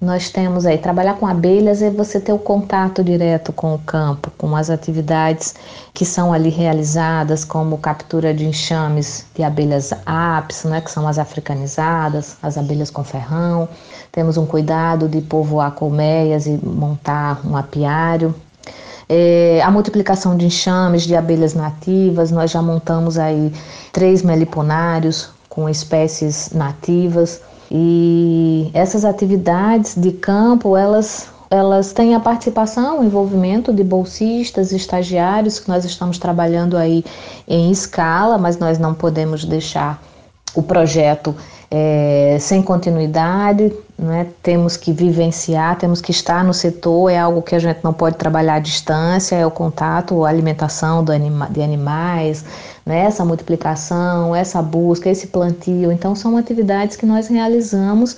Nós 0.00 0.30
temos 0.30 0.64
aí 0.64 0.78
trabalhar 0.78 1.14
com 1.14 1.26
abelhas 1.26 1.82
é 1.82 1.90
você 1.90 2.20
ter 2.20 2.32
o 2.32 2.38
contato 2.38 3.02
direto 3.02 3.52
com 3.52 3.74
o 3.74 3.78
campo, 3.80 4.30
com 4.38 4.54
as 4.54 4.70
atividades 4.70 5.56
que 5.92 6.04
são 6.04 6.32
ali 6.32 6.50
realizadas, 6.50 7.44
como 7.44 7.76
captura 7.78 8.32
de 8.32 8.46
enxames 8.46 9.26
de 9.34 9.42
abelhas 9.42 9.92
apis, 10.06 10.62
né, 10.62 10.80
que 10.80 10.88
são 10.88 11.08
as 11.08 11.18
africanizadas, 11.18 12.36
as 12.40 12.56
abelhas 12.56 12.90
com 12.90 13.02
ferrão. 13.02 13.68
Temos 14.12 14.36
um 14.36 14.46
cuidado 14.46 15.08
de 15.08 15.20
povoar 15.20 15.72
colmeias 15.72 16.46
e 16.46 16.60
montar 16.64 17.40
um 17.44 17.56
apiário. 17.56 18.32
É, 19.08 19.60
a 19.64 19.70
multiplicação 19.70 20.36
de 20.36 20.46
enxames 20.46 21.02
de 21.02 21.16
abelhas 21.16 21.54
nativas, 21.54 22.30
nós 22.30 22.52
já 22.52 22.62
montamos 22.62 23.18
aí 23.18 23.52
três 23.92 24.22
meliponários, 24.22 25.30
com 25.58 25.68
espécies 25.68 26.50
nativas. 26.54 27.40
E 27.68 28.70
essas 28.72 29.04
atividades 29.04 29.96
de 29.96 30.12
campo, 30.12 30.76
elas 30.76 31.28
elas 31.50 31.94
têm 31.94 32.14
a 32.14 32.20
participação, 32.20 33.00
o 33.00 33.04
envolvimento 33.04 33.72
de 33.72 33.82
bolsistas, 33.82 34.70
estagiários, 34.70 35.58
que 35.58 35.66
nós 35.66 35.82
estamos 35.82 36.18
trabalhando 36.18 36.76
aí 36.76 37.02
em 37.48 37.70
escala, 37.70 38.36
mas 38.36 38.58
nós 38.58 38.78
não 38.78 38.92
podemos 38.92 39.46
deixar 39.46 40.00
o 40.54 40.62
projeto 40.62 41.34
é, 41.70 42.38
sem 42.40 42.62
continuidade, 42.62 43.72
né? 43.98 44.26
temos 44.42 44.76
que 44.76 44.92
vivenciar, 44.92 45.76
temos 45.76 46.00
que 46.00 46.10
estar 46.10 46.42
no 46.42 46.54
setor, 46.54 47.10
é 47.10 47.18
algo 47.18 47.42
que 47.42 47.54
a 47.54 47.58
gente 47.58 47.80
não 47.82 47.92
pode 47.92 48.16
trabalhar 48.16 48.54
à 48.54 48.58
distância, 48.58 49.36
é 49.36 49.46
o 49.46 49.50
contato, 49.50 50.24
a 50.24 50.28
alimentação 50.28 51.04
anima, 51.10 51.46
de 51.50 51.60
animais, 51.60 52.44
né? 52.86 53.00
essa 53.00 53.24
multiplicação, 53.24 54.34
essa 54.34 54.62
busca, 54.62 55.10
esse 55.10 55.26
plantio. 55.26 55.92
Então, 55.92 56.14
são 56.14 56.36
atividades 56.36 56.96
que 56.96 57.04
nós 57.04 57.28
realizamos 57.28 58.16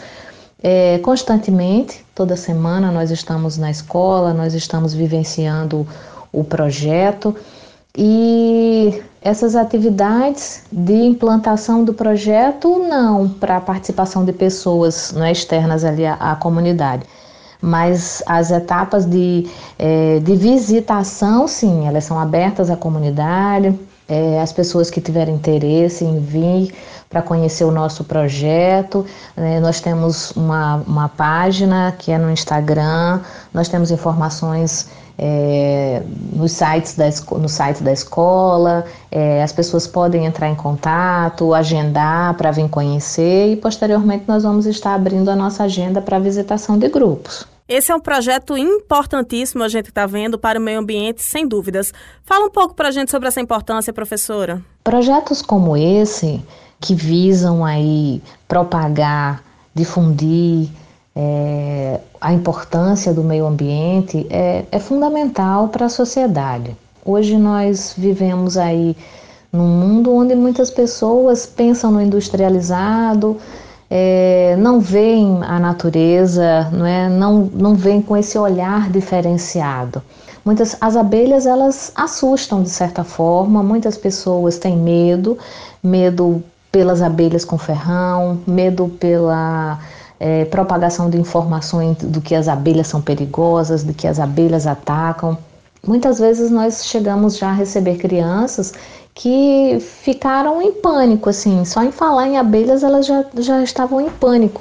é, 0.63 0.99
constantemente, 0.99 2.05
toda 2.15 2.37
semana 2.37 2.93
nós 2.93 3.11
estamos 3.11 3.57
na 3.57 3.71
escola, 3.71 4.35
nós 4.35 4.55
estamos 4.55 4.93
vivenciando 4.93 5.87
o 6.33 6.45
projeto 6.45 7.35
e 7.97 9.03
essas 9.23 9.55
atividades 9.55 10.63
de 10.73 10.95
implantação 10.95 11.85
do 11.85 11.93
projeto, 11.93 12.79
não 12.79 13.29
para 13.29 13.59
a 13.59 13.61
participação 13.61 14.25
de 14.25 14.33
pessoas 14.33 15.13
não 15.13 15.25
é, 15.25 15.33
externas 15.33 15.85
ali 15.85 16.07
à, 16.07 16.15
à, 16.15 16.37
comunidade. 16.37 17.03
Mas 17.61 18.23
as 18.25 18.51
etapas 18.51 19.05
de, 19.05 19.47
é, 19.79 20.19
de 20.21 20.35
visitação, 20.35 21.47
sim, 21.47 21.87
elas 21.87 22.05
são 22.05 22.19
abertas 22.19 22.71
à 22.71 22.77
comunidade, 22.77 23.79
é, 24.09 24.41
as 24.41 24.53
pessoas 24.53 24.91
que 24.91 25.01
tiverem 25.01 25.35
interesse 25.35 26.05
em 26.05 26.19
vir 26.19 26.73
para 27.11 27.21
conhecer 27.21 27.65
o 27.65 27.71
nosso 27.71 28.05
projeto. 28.05 29.05
É, 29.37 29.61
nós 29.61 29.81
temos 29.81 30.31
uma, 30.33 30.77
uma 30.87 31.09
página 31.09 31.95
que 31.99 32.11
é 32.11 32.17
no 32.17 32.31
Instagram, 32.31 33.21
nós 33.53 33.69
temos 33.69 33.91
informações 33.91 34.89
é, 35.23 36.03
nos 36.33 36.53
sites 36.53 36.95
da, 36.95 37.05
no 37.37 37.49
site 37.49 37.83
da 37.83 37.93
escola, 37.93 38.87
é, 39.13 39.43
as 39.43 39.53
pessoas 39.53 39.87
podem 39.87 40.25
entrar 40.25 40.49
em 40.49 40.55
contato, 40.55 41.53
agendar 41.53 42.35
para 42.39 42.51
vir 42.51 42.71
conhecer 42.71 43.53
e 43.53 43.57
posteriormente 43.57 44.25
nós 44.27 44.45
vamos 44.45 44.65
estar 44.65 44.95
abrindo 44.95 45.31
a 45.31 45.37
nossa 45.37 45.65
agenda 45.65 46.01
para 46.01 46.19
visitação 46.19 46.79
de 46.79 46.89
grupos. 46.89 47.47
Esse 47.69 47.93
é 47.93 47.95
um 47.95 48.01
projeto 48.01 48.57
importantíssimo, 48.57 49.63
a 49.63 49.69
gente 49.69 49.91
está 49.91 50.07
vendo, 50.07 50.39
para 50.39 50.59
o 50.59 50.63
meio 50.63 50.81
ambiente, 50.81 51.23
sem 51.23 51.47
dúvidas. 51.47 51.93
Fala 52.25 52.47
um 52.47 52.51
pouco 52.51 52.75
para 52.75 52.89
a 52.89 52.91
gente 52.91 53.11
sobre 53.11 53.29
essa 53.29 53.43
importância, 53.43 53.93
professora. 53.93 54.63
Projetos 54.83 55.43
como 55.43 55.77
esse, 55.77 56.43
que 56.81 56.95
visam 56.95 57.63
aí 57.63 58.23
propagar, 58.49 59.45
difundir, 59.75 60.71
é, 61.15 62.01
a 62.21 62.33
importância 62.33 63.13
do 63.13 63.23
meio 63.23 63.47
ambiente 63.47 64.27
é, 64.31 64.65
é 64.71 64.79
fundamental 64.79 65.69
para 65.69 65.87
a 65.87 65.89
sociedade. 65.89 66.77
Hoje 67.05 67.37
nós 67.37 67.95
vivemos 67.97 68.57
aí 68.57 68.97
num 69.53 69.67
mundo 69.67 70.15
onde 70.15 70.35
muitas 70.35 70.71
pessoas 70.71 71.47
pensam 71.47 71.91
no 71.91 72.01
industrializado, 72.01 73.37
é, 73.91 74.55
não 74.59 74.79
veem 74.79 75.41
a 75.43 75.59
natureza, 75.59 76.71
não, 76.71 76.87
é, 76.87 77.09
não, 77.09 77.51
não 77.53 77.75
veem 77.75 78.01
com 78.01 78.17
esse 78.17 78.39
olhar 78.39 78.89
diferenciado. 78.91 80.01
Muitas 80.45 80.77
as 80.81 80.97
abelhas 80.97 81.45
elas 81.45 81.91
assustam 81.95 82.63
de 82.63 82.71
certa 82.71 83.03
forma, 83.03 83.63
muitas 83.63 83.97
pessoas 83.97 84.59
têm 84.59 84.77
medo, 84.77 85.37
medo 85.83 86.43
pelas 86.71 87.03
abelhas 87.03 87.45
com 87.45 87.59
ferrão, 87.59 88.39
medo 88.47 88.89
pela 88.89 89.81
é, 90.21 90.45
propagação 90.45 91.09
de 91.09 91.19
informações 91.19 91.97
do 91.97 92.21
que 92.21 92.35
as 92.35 92.47
abelhas 92.47 92.87
são 92.87 93.01
perigosas, 93.01 93.83
de 93.83 93.95
que 93.95 94.07
as 94.07 94.21
abelhas 94.21 94.67
atacam. 94.67 95.37
Muitas 95.85 96.19
vezes 96.19 96.51
nós 96.51 96.85
chegamos 96.85 97.39
já 97.39 97.49
a 97.49 97.55
receber 97.55 97.97
crianças 97.97 98.75
que 99.15 99.79
ficaram 99.81 100.61
em 100.61 100.73
pânico, 100.73 101.31
assim, 101.31 101.65
só 101.65 101.83
em 101.83 101.91
falar 101.91 102.29
em 102.29 102.37
abelhas 102.37 102.83
elas 102.83 103.07
já, 103.07 103.25
já 103.39 103.63
estavam 103.63 104.01
em 104.01 104.11
pânico. 104.11 104.61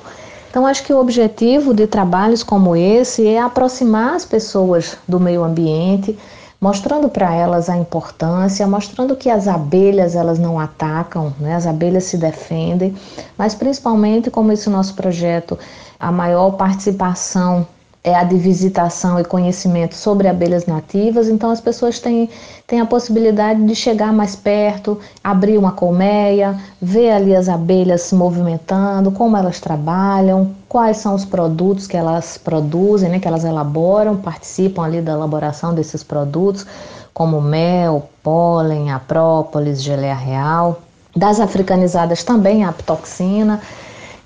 Então, 0.50 0.66
acho 0.66 0.84
que 0.84 0.94
o 0.94 1.00
objetivo 1.00 1.74
de 1.74 1.86
trabalhos 1.86 2.42
como 2.42 2.76
esse 2.76 3.28
é 3.28 3.40
aproximar 3.40 4.16
as 4.16 4.26
pessoas 4.26 4.98
do 5.08 5.20
meio 5.20 5.44
ambiente, 5.44 6.18
mostrando 6.60 7.10
para 7.10 7.34
elas 7.34 7.70
a 7.70 7.78
importância, 7.78 8.68
mostrando 8.68 9.16
que 9.16 9.30
as 9.30 9.48
abelhas 9.48 10.16
elas 10.16 10.38
não 10.38 10.60
atacam, 10.60 11.34
né? 11.40 11.56
as 11.56 11.66
abelhas 11.66 12.04
se 12.06 12.18
defendem, 12.18 12.96
mas 13.38 13.56
principalmente 13.56 14.30
como 14.30 14.52
esse 14.52 14.70
nosso 14.70 14.94
projeto, 14.94 15.58
a 16.00 16.12
maior 16.12 16.52
participação 16.52 17.66
é 18.10 18.16
a 18.16 18.24
de 18.24 18.36
visitação 18.36 19.20
e 19.20 19.24
conhecimento 19.24 19.94
sobre 19.94 20.28
abelhas 20.28 20.66
nativas, 20.66 21.30
então 21.30 21.52
as 21.52 21.62
pessoas 21.62 22.00
têm, 22.00 22.30
têm 22.66 22.80
a 22.80 22.86
possibilidade 22.86 23.64
de 23.64 23.76
chegar 23.76 24.12
mais 24.12 24.36
perto, 24.36 25.00
abrir 25.24 25.58
uma 25.58 25.72
colmeia, 25.72 26.60
ver 26.82 27.12
ali 27.12 27.36
as 27.36 27.48
abelhas 27.48 28.02
se 28.02 28.16
movimentando, 28.16 29.12
como 29.12 29.38
elas 29.38 29.60
trabalham, 29.60 30.56
quais 30.68 30.98
são 30.98 31.14
os 31.14 31.24
produtos 31.24 31.86
que 31.86 31.96
elas 31.96 32.38
produzem, 32.38 33.10
né, 33.10 33.20
que 33.20 33.28
elas 33.28 33.44
elaboram, 33.44 34.18
participam 34.18 34.84
ali 34.84 35.02
da 35.02 35.14
elaboração 35.14 35.74
desses 35.74 36.04
produtos, 36.04 36.66
como 37.14 37.40
mel, 37.42 38.10
pólen, 38.24 38.92
a 38.92 39.00
própolis, 39.00 39.84
geleia 39.84 40.16
real. 40.16 40.82
Das 41.16 41.40
africanizadas 41.40 42.24
também 42.24 42.64
a 42.64 42.70
aptoxina. 42.70 43.60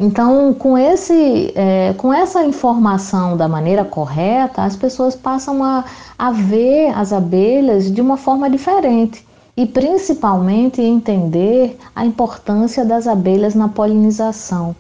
Então, 0.03 0.53
com, 0.53 0.77
esse, 0.77 1.53
é, 1.55 1.93
com 1.93 2.13
essa 2.13 2.43
informação 2.43 3.38
da 3.38 3.48
maneira 3.48 3.86
correta, 3.86 4.62
as 4.63 4.75
pessoas 4.75 5.15
passam 5.15 5.63
a, 5.63 5.86
a 6.19 6.29
ver 6.29 6.89
as 6.89 7.13
abelhas 7.13 7.89
de 7.89 8.01
uma 8.01 8.17
forma 8.17 8.50
diferente 8.50 9.25
e 9.55 9.65
principalmente 9.65 10.81
entender 10.81 11.77
a 11.95 12.05
importância 12.05 12.83
das 12.83 13.07
abelhas 13.07 13.55
na 13.55 13.69
polinização. 13.69 14.75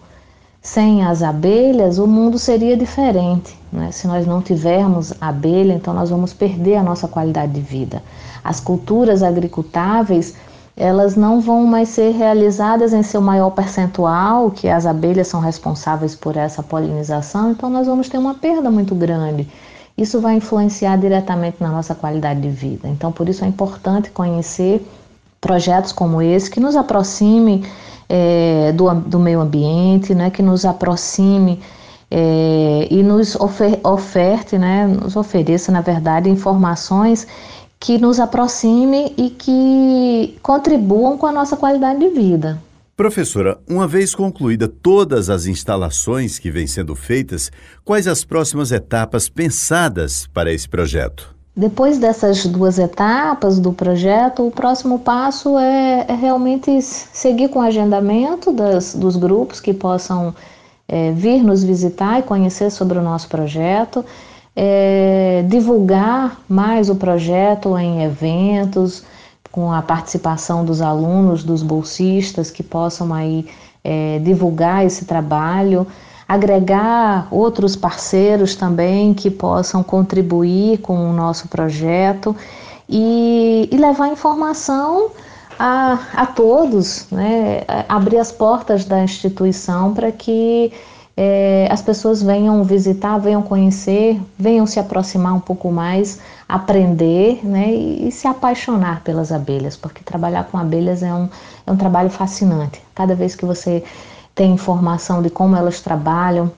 Sem 0.61 1.05
as 1.05 1.23
abelhas, 1.23 1.99
o 1.99 2.05
mundo 2.05 2.37
seria 2.37 2.75
diferente. 2.75 3.57
Né? 3.71 3.91
Se 3.93 4.07
nós 4.07 4.27
não 4.27 4.41
tivermos 4.41 5.13
abelha, 5.21 5.71
então 5.71 5.93
nós 5.93 6.09
vamos 6.09 6.33
perder 6.33 6.75
a 6.75 6.83
nossa 6.83 7.07
qualidade 7.07 7.53
de 7.53 7.61
vida. 7.61 8.03
As 8.43 8.59
culturas 8.59 9.23
agricultáveis 9.23 10.35
elas 10.75 11.15
não 11.15 11.39
vão 11.39 11.65
mais 11.65 11.89
ser 11.89 12.11
realizadas 12.11 12.93
em 12.93 13.03
seu 13.03 13.21
maior 13.21 13.51
percentual, 13.51 14.49
que 14.49 14.67
as 14.67 14.85
abelhas 14.85 15.27
são 15.27 15.39
responsáveis 15.39 16.15
por 16.15 16.35
essa 16.35 16.63
polinização, 16.63 17.51
então 17.51 17.69
nós 17.69 17.85
vamos 17.85 18.09
ter 18.09 18.17
uma 18.17 18.33
perda 18.33 18.71
muito 18.71 18.95
grande. 18.95 19.47
Isso 19.95 20.19
vai 20.19 20.35
influenciar 20.35 20.97
diretamente 20.97 21.57
na 21.59 21.69
nossa 21.69 21.93
qualidade 21.93 22.41
de 22.41 22.49
vida. 22.49 22.87
Então, 22.87 23.11
por 23.11 23.29
isso 23.29 23.45
é 23.45 23.47
importante 23.47 24.09
conhecer 24.09 24.83
projetos 25.39 25.91
como 25.91 26.21
esse 26.21 26.49
que 26.49 26.59
nos 26.59 26.75
aproxime 26.75 27.63
é, 28.09 28.71
do, 28.71 28.91
do 28.95 29.19
meio 29.19 29.41
ambiente, 29.41 30.15
né, 30.15 30.31
que 30.31 30.41
nos 30.41 30.65
aproxime 30.65 31.61
é, 32.09 32.87
e 32.89 33.03
nos 33.03 33.35
ofer, 33.35 33.79
oferte, 33.83 34.57
né, 34.57 34.87
nos 34.87 35.15
ofereça, 35.15 35.71
na 35.71 35.81
verdade, 35.81 36.29
informações 36.29 37.27
que 37.83 37.97
nos 37.97 38.17
aproxime 38.17 39.13
e 39.17 39.29
que 39.29 40.37
contribuam 40.41 41.17
com 41.17 41.27
a 41.27 41.33
nossa 41.33 41.57
qualidade 41.57 41.99
de 41.99 42.07
vida. 42.11 42.57
Professora, 42.95 43.59
uma 43.69 43.85
vez 43.85 44.15
concluída 44.15 44.69
todas 44.69 45.29
as 45.29 45.47
instalações 45.47 46.39
que 46.39 46.49
vêm 46.49 46.65
sendo 46.65 46.95
feitas, 46.95 47.51
quais 47.83 48.07
as 48.07 48.23
próximas 48.23 48.71
etapas 48.71 49.27
pensadas 49.27 50.27
para 50.33 50.53
esse 50.53 50.69
projeto? 50.69 51.35
Depois 51.53 51.97
dessas 51.97 52.45
duas 52.45 52.79
etapas 52.79 53.59
do 53.59 53.73
projeto, 53.73 54.47
o 54.47 54.51
próximo 54.51 54.99
passo 54.99 55.59
é, 55.59 56.05
é 56.07 56.15
realmente 56.15 56.81
seguir 56.81 57.49
com 57.49 57.59
o 57.59 57.63
agendamento 57.63 58.53
das, 58.53 58.95
dos 58.95 59.17
grupos 59.17 59.59
que 59.59 59.73
possam 59.73 60.33
é, 60.87 61.11
vir 61.11 61.43
nos 61.43 61.65
visitar 61.65 62.19
e 62.19 62.23
conhecer 62.23 62.71
sobre 62.71 62.97
o 62.97 63.01
nosso 63.01 63.27
projeto, 63.27 64.05
é, 64.55 65.43
divulgar 65.47 66.39
mais 66.47 66.89
o 66.89 66.95
projeto 66.95 67.77
em 67.77 68.03
eventos, 68.03 69.03
com 69.51 69.71
a 69.71 69.81
participação 69.81 70.65
dos 70.65 70.81
alunos, 70.81 71.43
dos 71.43 71.61
bolsistas 71.61 72.49
que 72.49 72.63
possam 72.63 73.13
aí 73.13 73.47
é, 73.83 74.19
divulgar 74.19 74.85
esse 74.85 75.05
trabalho 75.05 75.87
agregar 76.27 77.27
outros 77.31 77.75
parceiros 77.75 78.55
também 78.55 79.13
que 79.13 79.29
possam 79.29 79.83
contribuir 79.83 80.79
com 80.79 81.09
o 81.09 81.13
nosso 81.13 81.47
projeto 81.47 82.35
e, 82.89 83.69
e 83.71 83.77
levar 83.77 84.07
informação 84.07 85.11
a, 85.59 85.99
a 86.15 86.25
todos, 86.25 87.07
né? 87.11 87.63
abrir 87.87 88.17
as 88.17 88.31
portas 88.31 88.85
da 88.85 89.03
instituição 89.03 89.93
para 89.93 90.11
que 90.11 90.73
é, 91.15 91.67
as 91.69 91.81
pessoas 91.81 92.23
venham 92.23 92.63
visitar, 92.63 93.17
venham 93.19 93.41
conhecer, 93.41 94.19
venham 94.37 94.65
se 94.65 94.79
aproximar 94.79 95.33
um 95.33 95.39
pouco 95.39 95.71
mais, 95.71 96.19
aprender 96.49 97.39
né? 97.45 97.71
e, 97.71 98.07
e 98.07 98.11
se 98.11 98.27
apaixonar 98.27 99.01
pelas 99.01 99.31
abelhas, 99.31 99.77
porque 99.77 100.03
trabalhar 100.03 100.45
com 100.45 100.57
abelhas 100.57 101.03
é 101.03 101.13
um, 101.13 101.29
é 101.67 101.71
um 101.71 101.77
trabalho 101.77 102.09
fascinante. 102.09 102.81
Cada 102.95 103.13
vez 103.13 103.35
que 103.35 103.45
você 103.45 103.83
tem 104.33 104.53
informação 104.53 105.21
de 105.21 105.29
como 105.29 105.55
elas 105.55 105.79
trabalham, 105.81 106.51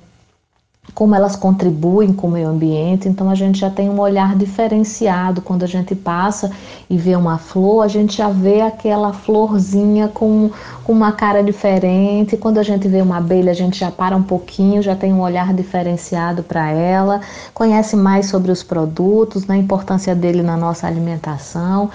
como 0.93 1.13
elas 1.13 1.35
contribuem 1.35 2.13
com 2.13 2.27
o 2.27 2.31
meio 2.31 2.47
ambiente, 2.47 3.09
então 3.09 3.29
a 3.29 3.35
gente 3.35 3.59
já 3.59 3.69
tem 3.69 3.89
um 3.89 3.99
olhar 3.99 4.35
diferenciado. 4.35 5.41
Quando 5.41 5.63
a 5.63 5.67
gente 5.67 5.93
passa 5.93 6.51
e 6.89 6.97
vê 6.97 7.15
uma 7.15 7.37
flor, 7.37 7.83
a 7.83 7.87
gente 7.87 8.17
já 8.17 8.29
vê 8.29 8.61
aquela 8.61 9.11
florzinha 9.11 10.07
com, 10.07 10.49
com 10.83 10.93
uma 10.93 11.11
cara 11.11 11.43
diferente. 11.43 12.37
Quando 12.37 12.59
a 12.59 12.63
gente 12.63 12.87
vê 12.87 13.01
uma 13.01 13.17
abelha, 13.17 13.51
a 13.51 13.55
gente 13.55 13.77
já 13.77 13.91
para 13.91 14.15
um 14.15 14.23
pouquinho, 14.23 14.81
já 14.81 14.95
tem 14.95 15.11
um 15.11 15.21
olhar 15.21 15.53
diferenciado 15.53 16.43
para 16.43 16.69
ela, 16.69 17.19
conhece 17.53 17.95
mais 17.95 18.27
sobre 18.27 18.51
os 18.51 18.63
produtos, 18.63 19.45
na 19.47 19.57
importância 19.57 20.15
dele 20.15 20.41
na 20.41 20.55
nossa 20.55 20.87
alimentação. 20.87 21.89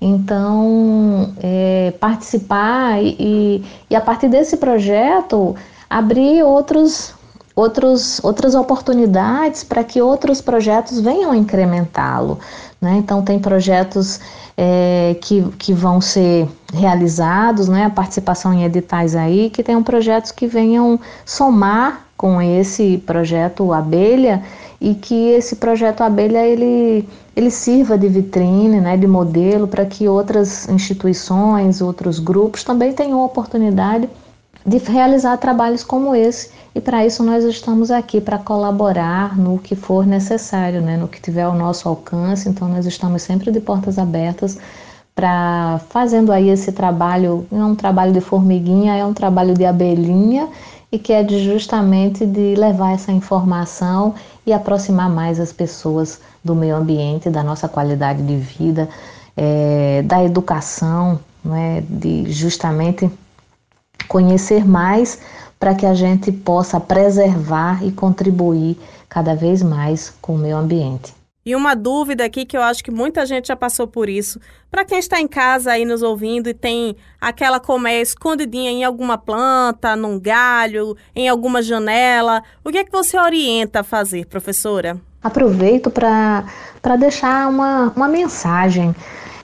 Então, 0.00 1.34
é, 1.42 1.92
participar 2.00 3.02
e, 3.02 3.62
e, 3.90 3.94
a 3.94 4.00
partir 4.00 4.28
desse 4.28 4.56
projeto, 4.56 5.54
abrir 5.90 6.42
outros, 6.42 7.14
outros, 7.60 8.20
outras 8.22 8.54
oportunidades 8.54 9.62
para 9.62 9.84
que 9.84 10.00
outros 10.00 10.40
projetos 10.40 11.00
venham 11.00 11.34
incrementá-lo. 11.34 12.38
Né? 12.80 12.96
Então, 12.96 13.22
tem 13.22 13.38
projetos 13.38 14.18
é, 14.56 15.16
que, 15.20 15.42
que 15.58 15.72
vão 15.72 16.00
ser 16.00 16.48
realizados, 16.72 17.68
né? 17.68 17.84
a 17.84 17.90
participação 17.90 18.52
em 18.52 18.64
editais 18.64 19.14
aí, 19.14 19.50
que 19.50 19.62
tenham 19.62 19.82
projetos 19.82 20.32
que 20.32 20.46
venham 20.46 20.98
somar 21.24 22.06
com 22.16 22.40
esse 22.40 22.98
projeto 23.06 23.72
Abelha 23.72 24.42
e 24.80 24.94
que 24.94 25.30
esse 25.30 25.56
projeto 25.56 26.02
Abelha 26.02 26.46
ele 26.46 27.08
ele 27.36 27.50
sirva 27.50 27.96
de 27.96 28.08
vitrine, 28.08 28.80
né, 28.80 28.96
de 28.96 29.06
modelo 29.06 29.66
para 29.66 29.86
que 29.86 30.06
outras 30.08 30.68
instituições, 30.68 31.80
outros 31.80 32.18
grupos 32.18 32.64
também 32.64 32.92
tenham 32.92 33.24
oportunidade 33.24 34.08
de 34.64 34.78
realizar 34.78 35.36
trabalhos 35.38 35.82
como 35.82 36.14
esse. 36.14 36.50
E 36.74 36.80
para 36.80 37.04
isso 37.04 37.22
nós 37.22 37.44
estamos 37.44 37.90
aqui 37.90 38.20
para 38.20 38.38
colaborar 38.38 39.36
no 39.36 39.58
que 39.58 39.74
for 39.74 40.06
necessário, 40.06 40.80
né, 40.80 40.96
no 40.96 41.08
que 41.08 41.20
tiver 41.20 41.42
ao 41.42 41.54
nosso 41.54 41.88
alcance. 41.88 42.48
Então 42.48 42.68
nós 42.68 42.86
estamos 42.86 43.22
sempre 43.22 43.50
de 43.50 43.60
portas 43.60 43.98
abertas 43.98 44.58
para 45.14 45.80
fazendo 45.90 46.32
aí 46.32 46.48
esse 46.48 46.72
trabalho, 46.72 47.46
não 47.50 47.60
é 47.60 47.64
um 47.66 47.74
trabalho 47.74 48.12
de 48.12 48.20
formiguinha, 48.20 48.96
é 48.96 49.04
um 49.04 49.12
trabalho 49.12 49.54
de 49.54 49.64
abelhinha 49.64 50.48
e 50.92 50.98
que 50.98 51.12
é 51.12 51.22
de 51.22 51.44
justamente 51.44 52.24
de 52.26 52.54
levar 52.54 52.92
essa 52.92 53.12
informação 53.12 54.14
e 54.46 54.52
aproximar 54.52 55.10
mais 55.10 55.38
as 55.38 55.52
pessoas 55.52 56.20
do 56.42 56.54
meio 56.54 56.76
ambiente, 56.76 57.28
da 57.28 57.42
nossa 57.42 57.68
qualidade 57.68 58.22
de 58.22 58.36
vida, 58.36 58.88
é, 59.36 60.02
da 60.02 60.24
educação, 60.24 61.20
né, 61.44 61.82
de 61.88 62.30
justamente 62.30 63.10
conhecer 64.10 64.66
mais 64.66 65.20
para 65.56 65.72
que 65.72 65.86
a 65.86 65.94
gente 65.94 66.32
possa 66.32 66.80
preservar 66.80 67.86
e 67.86 67.92
contribuir 67.92 68.76
cada 69.08 69.36
vez 69.36 69.62
mais 69.62 70.12
com 70.20 70.34
o 70.34 70.38
meio 70.38 70.56
ambiente. 70.56 71.14
E 71.46 71.54
uma 71.54 71.76
dúvida 71.76 72.24
aqui 72.24 72.44
que 72.44 72.56
eu 72.56 72.62
acho 72.62 72.82
que 72.82 72.90
muita 72.90 73.24
gente 73.24 73.46
já 73.48 73.56
passou 73.56 73.86
por 73.86 74.08
isso. 74.08 74.40
Para 74.68 74.84
quem 74.84 74.98
está 74.98 75.20
em 75.20 75.28
casa 75.28 75.70
aí 75.70 75.84
nos 75.84 76.02
ouvindo 76.02 76.48
e 76.48 76.54
tem 76.54 76.96
aquela 77.20 77.60
colmeia 77.60 78.02
escondidinha 78.02 78.70
em 78.72 78.82
alguma 78.82 79.16
planta, 79.16 79.94
num 79.94 80.18
galho, 80.18 80.96
em 81.14 81.28
alguma 81.28 81.62
janela, 81.62 82.42
o 82.64 82.70
que 82.70 82.78
é 82.78 82.84
que 82.84 82.92
você 82.92 83.16
orienta 83.16 83.80
a 83.80 83.84
fazer, 83.84 84.26
professora? 84.26 84.98
Aproveito 85.22 85.88
para 85.88 86.96
deixar 86.98 87.48
uma, 87.48 87.92
uma 87.94 88.08
mensagem. 88.08 88.94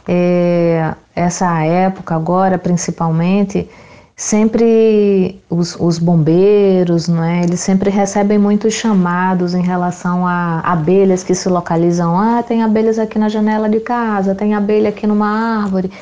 É, 0.09 0.93
essa 1.15 1.63
época 1.65 2.15
agora, 2.15 2.59
principalmente, 2.59 3.69
sempre 4.17 5.43
os, 5.51 5.77
os, 5.79 5.99
bombeiros, 5.99 7.07
né, 7.07 7.43
eles 7.45 7.61
sempre 7.61 7.91
recebem 7.91 8.39
muitos 8.39 8.73
chamados 8.73 9.55
em 9.55 9.61
relação 9.61 10.27
a 10.27 10.61
abelhas 10.61 11.23
que 11.23 11.35
se 11.35 11.49
localizam. 11.51 12.19
Ah, 12.19 12.43
tem 12.43 12.63
abelhas 12.63 12.99
aqui 12.99 13.19
na 13.19 13.29
janela 13.29 13.69
de 13.69 13.79
casa, 13.79 14.35
tem 14.35 14.55
abelha 14.55 14.89
aqui 14.89 15.07
numa 15.07 15.61
árvore. 15.63 15.93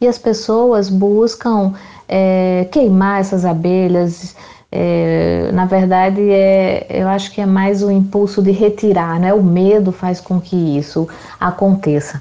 E 0.00 0.06
as 0.06 0.16
pessoas 0.16 0.88
buscam 0.88 1.72
é, 2.08 2.68
queimar 2.70 3.20
essas 3.20 3.44
abelhas. 3.44 4.36
É, 4.70 5.50
na 5.52 5.66
verdade, 5.66 6.20
é, 6.20 6.86
eu 6.90 7.08
acho 7.08 7.32
que 7.32 7.40
é 7.40 7.46
mais 7.46 7.82
o 7.82 7.90
impulso 7.90 8.40
de 8.42 8.52
retirar, 8.52 9.18
né? 9.18 9.34
O 9.34 9.42
medo 9.42 9.90
faz 9.92 10.20
com 10.20 10.40
que 10.40 10.56
isso 10.56 11.08
aconteça 11.40 12.20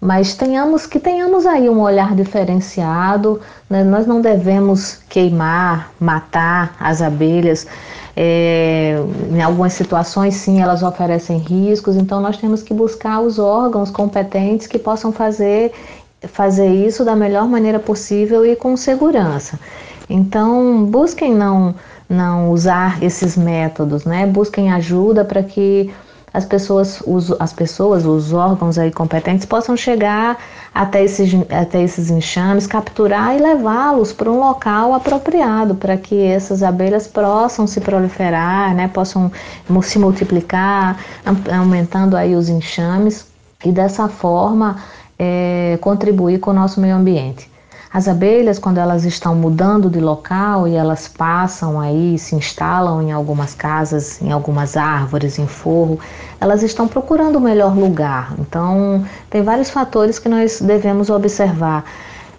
mas 0.00 0.34
tenhamos 0.34 0.86
que 0.86 0.98
tenhamos 0.98 1.44
aí 1.44 1.68
um 1.68 1.80
olhar 1.80 2.14
diferenciado. 2.14 3.40
Né? 3.68 3.84
Nós 3.84 4.06
não 4.06 4.20
devemos 4.20 4.98
queimar, 5.08 5.92
matar 6.00 6.74
as 6.80 7.02
abelhas. 7.02 7.66
É, 8.16 8.96
em 9.30 9.42
algumas 9.42 9.74
situações, 9.74 10.34
sim, 10.34 10.60
elas 10.60 10.82
oferecem 10.82 11.38
riscos, 11.38 11.96
então 11.96 12.20
nós 12.20 12.36
temos 12.36 12.62
que 12.62 12.74
buscar 12.74 13.20
os 13.20 13.38
órgãos 13.38 13.90
competentes 13.90 14.66
que 14.66 14.78
possam 14.78 15.12
fazer, 15.12 15.72
fazer 16.22 16.68
isso 16.68 17.04
da 17.04 17.14
melhor 17.14 17.46
maneira 17.46 17.78
possível 17.78 18.44
e 18.44 18.56
com 18.56 18.76
segurança. 18.76 19.58
Então, 20.08 20.84
busquem 20.86 21.32
não, 21.32 21.74
não 22.08 22.50
usar 22.50 23.02
esses 23.02 23.36
métodos, 23.36 24.04
né? 24.04 24.26
busquem 24.26 24.72
ajuda 24.72 25.24
para 25.24 25.42
que 25.42 25.90
as 26.32 26.44
pessoas, 26.44 27.02
os, 27.06 27.32
as 27.40 27.52
pessoas, 27.52 28.06
os 28.06 28.32
órgãos 28.32 28.78
aí 28.78 28.92
competentes 28.92 29.44
possam 29.44 29.76
chegar 29.76 30.38
até 30.72 31.02
esses, 31.02 31.30
até 31.50 31.82
esses 31.82 32.10
enxames, 32.10 32.66
capturar 32.66 33.36
e 33.36 33.40
levá-los 33.40 34.12
para 34.12 34.30
um 34.30 34.38
local 34.38 34.94
apropriado 34.94 35.74
para 35.74 35.96
que 35.96 36.22
essas 36.22 36.62
abelhas 36.62 37.08
possam 37.08 37.66
se 37.66 37.80
proliferar, 37.80 38.74
né, 38.74 38.86
possam 38.86 39.30
se 39.82 39.98
multiplicar, 39.98 40.98
aumentando 41.52 42.16
aí 42.16 42.36
os 42.36 42.48
enxames 42.48 43.26
e 43.64 43.72
dessa 43.72 44.08
forma 44.08 44.76
é, 45.18 45.76
contribuir 45.80 46.38
com 46.38 46.52
o 46.52 46.54
nosso 46.54 46.80
meio 46.80 46.94
ambiente. 46.94 47.49
As 47.92 48.06
abelhas, 48.06 48.56
quando 48.56 48.78
elas 48.78 49.04
estão 49.04 49.34
mudando 49.34 49.90
de 49.90 49.98
local 49.98 50.68
e 50.68 50.76
elas 50.76 51.08
passam 51.08 51.80
aí, 51.80 52.16
se 52.16 52.36
instalam 52.36 53.02
em 53.02 53.10
algumas 53.10 53.52
casas, 53.52 54.22
em 54.22 54.30
algumas 54.30 54.76
árvores, 54.76 55.40
em 55.40 55.46
forro, 55.48 55.98
elas 56.40 56.62
estão 56.62 56.86
procurando 56.86 57.36
o 57.36 57.40
melhor 57.40 57.76
lugar. 57.76 58.32
Então, 58.38 59.04
tem 59.28 59.42
vários 59.42 59.70
fatores 59.70 60.20
que 60.20 60.28
nós 60.28 60.60
devemos 60.60 61.10
observar. 61.10 61.84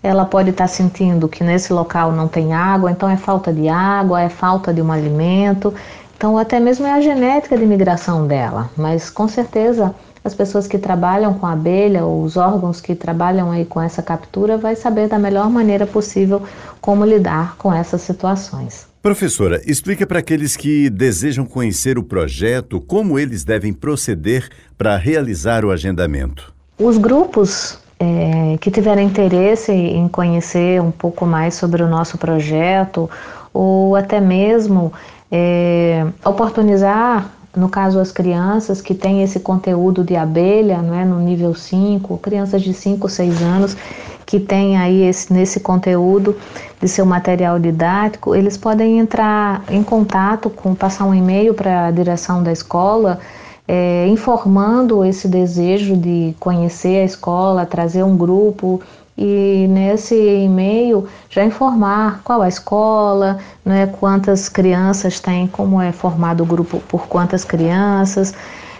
Ela 0.01 0.23
pode 0.23 0.51
estar 0.51 0.67
sentindo 0.67 1.27
que 1.27 1.43
nesse 1.43 1.73
local 1.73 2.13
não 2.13 2.29
tem 2.29 2.53
água, 2.53 2.89
então 2.89 3.09
é 3.09 3.17
falta 3.17 3.51
de 3.51 3.67
água, 3.67 4.21
é 4.21 4.29
falta 4.29 4.73
de 4.73 4.81
um 4.81 4.89
alimento, 4.89 5.73
então 6.15 6.37
até 6.37 6.61
mesmo 6.61 6.87
é 6.87 6.93
a 6.93 7.01
genética 7.01 7.57
de 7.57 7.65
migração 7.65 8.25
dela, 8.25 8.69
mas 8.77 9.09
com 9.09 9.27
certeza 9.27 9.93
as 10.23 10.34
pessoas 10.36 10.67
que 10.67 10.77
trabalham 10.77 11.34
com 11.34 11.45
a 11.45 11.53
abelha, 11.53 12.05
ou 12.05 12.23
os 12.23 12.38
órgãos 12.38 12.79
que 12.79 12.93
trabalham 12.95 13.51
aí 13.51 13.65
com 13.65 13.81
essa 13.81 14.01
captura, 14.01 14.57
vai 14.57 14.75
saber 14.75 15.07
da 15.07 15.17
melhor 15.17 15.49
maneira 15.49 15.88
possível 15.88 16.43
como 16.79 17.05
lidar 17.05 17.55
com 17.57 17.73
essas 17.73 18.01
situações. 18.01 18.88
Professora, 19.01 19.60
explica 19.65 20.05
para 20.05 20.19
aqueles 20.19 20.55
que 20.55 20.88
desejam 20.89 21.43
conhecer 21.43 21.97
o 21.97 22.03
projeto 22.03 22.79
como 22.79 23.17
eles 23.17 23.43
devem 23.43 23.73
proceder 23.73 24.47
para 24.77 24.95
realizar 24.95 25.65
o 25.65 25.71
agendamento. 25.71 26.53
Os 26.77 26.99
grupos 26.99 27.79
é, 27.99 28.57
que 28.60 28.69
tiverem 28.69 29.07
interesse 29.07 29.71
em 29.71 30.07
conhecer 30.07 30.79
um 30.79 30.91
pouco 30.91 31.25
mais 31.25 31.55
sobre 31.55 31.81
o 31.81 31.88
nosso 31.88 32.17
projeto 32.17 33.10
ou 33.51 33.95
até 33.95 34.19
mesmo 34.19 34.93
é, 35.31 36.05
oportunizar, 36.23 37.29
no 37.55 37.67
caso 37.67 37.99
as 37.99 38.11
crianças 38.11 38.81
que 38.81 38.93
têm 38.93 39.23
esse 39.23 39.39
conteúdo 39.39 40.03
de 40.03 40.15
abelha, 40.15 40.81
não 40.81 40.93
é, 40.93 41.03
no 41.03 41.19
nível 41.19 41.53
5, 41.53 42.17
crianças 42.19 42.61
de 42.61 42.73
5, 42.73 43.09
6 43.09 43.41
anos 43.41 43.77
que 44.25 44.39
têm 44.39 44.77
aí 44.77 45.01
esse, 45.01 45.33
nesse 45.33 45.59
conteúdo 45.59 46.37
de 46.79 46.87
seu 46.87 47.05
material 47.05 47.59
didático, 47.59 48.33
eles 48.33 48.55
podem 48.55 48.97
entrar 48.97 49.61
em 49.69 49.83
contato 49.83 50.49
com, 50.49 50.73
passar 50.73 51.03
um 51.03 51.13
e-mail 51.13 51.53
para 51.53 51.87
a 51.87 51.91
direção 51.91 52.41
da 52.41 52.51
escola, 52.51 53.19
é, 53.67 54.07
informando 54.07 55.03
esse 55.03 55.27
desejo 55.27 55.97
de 55.97 56.33
conhecer 56.39 57.01
a 57.01 57.03
escola, 57.03 57.65
trazer 57.65 58.03
um 58.03 58.15
grupo 58.15 58.81
e 59.23 59.67
nesse 59.67 60.15
e-mail 60.15 61.07
já 61.29 61.45
informar 61.45 62.21
qual 62.23 62.41
a 62.41 62.47
escola, 62.47 63.38
né, 63.63 63.86
quantas 63.86 64.49
crianças 64.49 65.19
tem, 65.19 65.45
como 65.45 65.79
é 65.79 65.91
formado 65.91 66.41
o 66.41 66.45
grupo 66.45 66.79
por 66.88 67.05
quantas 67.07 67.45
crianças. 67.45 68.34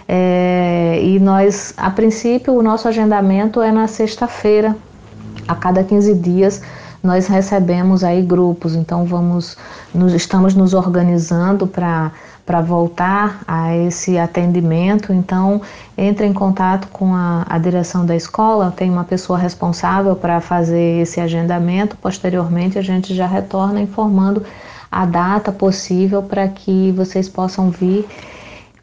É, 0.08 1.00
e 1.00 1.20
nós, 1.20 1.72
a 1.76 1.88
princípio, 1.90 2.54
o 2.54 2.62
nosso 2.62 2.88
agendamento 2.88 3.62
é 3.62 3.70
na 3.70 3.86
sexta-feira, 3.86 4.76
a 5.46 5.54
cada 5.54 5.84
15 5.84 6.14
dias 6.14 6.60
nós 7.02 7.26
recebemos 7.26 8.04
aí 8.04 8.22
grupos, 8.22 8.76
então 8.76 9.04
vamos, 9.04 9.56
nos, 9.92 10.12
estamos 10.12 10.54
nos 10.54 10.72
organizando 10.72 11.66
para 11.66 12.12
para 12.44 12.60
voltar 12.60 13.42
a 13.46 13.76
esse 13.76 14.18
atendimento. 14.18 15.12
Então, 15.12 15.60
entre 15.96 16.26
em 16.26 16.32
contato 16.32 16.88
com 16.88 17.14
a, 17.14 17.44
a 17.48 17.58
direção 17.58 18.04
da 18.04 18.16
escola, 18.16 18.72
tem 18.76 18.90
uma 18.90 19.04
pessoa 19.04 19.38
responsável 19.38 20.16
para 20.16 20.40
fazer 20.40 21.02
esse 21.02 21.20
agendamento. 21.20 21.96
Posteriormente, 21.96 22.78
a 22.78 22.82
gente 22.82 23.14
já 23.14 23.26
retorna 23.26 23.80
informando 23.80 24.42
a 24.90 25.06
data 25.06 25.50
possível 25.52 26.22
para 26.22 26.48
que 26.48 26.92
vocês 26.92 27.28
possam 27.28 27.70
vir 27.70 28.06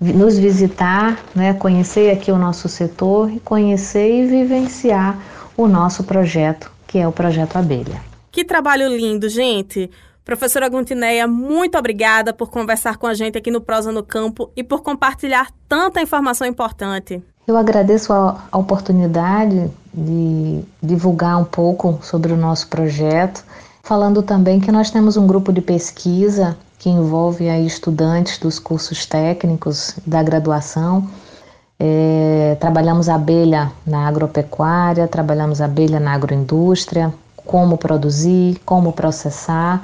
nos 0.02 0.38
visitar, 0.38 1.20
né, 1.36 1.54
conhecer 1.54 2.10
aqui 2.10 2.32
o 2.32 2.38
nosso 2.38 2.70
setor, 2.70 3.30
conhecer 3.44 4.24
e 4.24 4.26
vivenciar 4.26 5.20
o 5.58 5.68
nosso 5.68 6.06
projeto, 6.06 6.72
que 6.88 6.98
é 6.98 7.08
o 7.08 7.12
Projeto 7.12 7.58
Abelha. 7.58 8.02
Que 8.32 8.46
trabalho 8.46 8.88
lindo, 8.88 9.28
gente! 9.28 9.90
Professora 10.30 10.70
Guntineia, 10.70 11.28
muito 11.28 11.76
obrigada 11.76 12.32
por 12.32 12.52
conversar 12.52 12.98
com 12.98 13.08
a 13.08 13.16
gente 13.16 13.36
aqui 13.36 13.50
no 13.50 13.60
Prosa 13.60 13.92
no 13.92 14.04
Campo 14.04 14.52
e 14.56 14.64
por 14.64 14.84
compartilhar 14.84 15.48
tanta 15.68 16.04
informação 16.04 16.46
importante. 16.46 17.20
Eu 17.48 17.58
agradeço 17.58 18.14
a, 18.14 18.40
a 18.52 18.58
oportunidade 18.60 19.72
de 19.92 20.64
divulgar 20.84 21.36
um 21.42 21.44
pouco 21.44 21.98
sobre 22.04 22.32
o 22.32 22.38
nosso 22.38 22.68
projeto, 22.68 23.44
falando 23.82 24.22
também 24.22 24.60
que 24.60 24.72
nós 24.72 24.92
temos 24.92 25.18
um 25.18 25.26
grupo 25.26 25.52
de 25.52 25.62
pesquisa 25.62 26.56
que 26.78 26.92
envolve 26.92 27.50
aí 27.50 27.66
estudantes 27.66 28.38
dos 28.38 28.60
cursos 28.60 29.08
técnicos 29.08 29.96
da 30.06 30.22
graduação. 30.22 31.10
É, 31.80 32.56
trabalhamos 32.60 33.10
abelha 33.10 33.72
na 33.84 34.08
agropecuária, 34.08 35.08
trabalhamos 35.08 35.60
abelha 35.60 36.00
na 36.00 36.14
agroindústria, 36.14 37.12
como 37.36 37.80
produzir, 37.80 38.62
como 38.64 38.94
processar. 38.94 39.82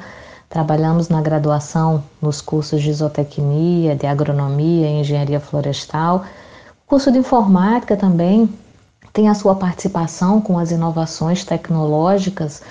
Trabalhamos 0.50 1.10
na 1.10 1.22
graduação 1.22 2.04
nos 2.22 2.42
cursos 2.42 2.82
de 2.82 2.90
isotecnia, 2.90 3.96
de 3.96 4.06
agronomia 4.06 4.88
e 4.88 5.02
engenharia 5.02 5.40
florestal. 5.40 6.24
O 6.86 6.90
curso 6.90 7.12
de 7.12 7.18
informática 7.18 7.98
também 7.98 8.50
tem 9.12 9.30
a 9.30 9.34
sua 9.34 9.56
participação 9.56 10.42
com 10.42 10.60
as 10.60 10.72
inovações 10.72 11.44
tecnológicas 11.44 12.62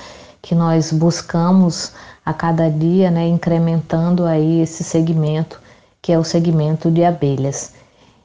que 0.41 0.55
nós 0.55 0.93
buscamos 0.93 1.93
a 2.25 2.33
cada 2.33 2.71
dia, 2.71 3.11
né, 3.11 3.27
incrementando 3.27 4.25
aí 4.25 4.61
esse 4.61 4.85
segmento, 4.85 5.61
que 6.01 6.13
é 6.13 6.19
o 6.19 6.25
segmento 6.25 6.91
de 6.91 7.03
abelhas. 7.03 7.73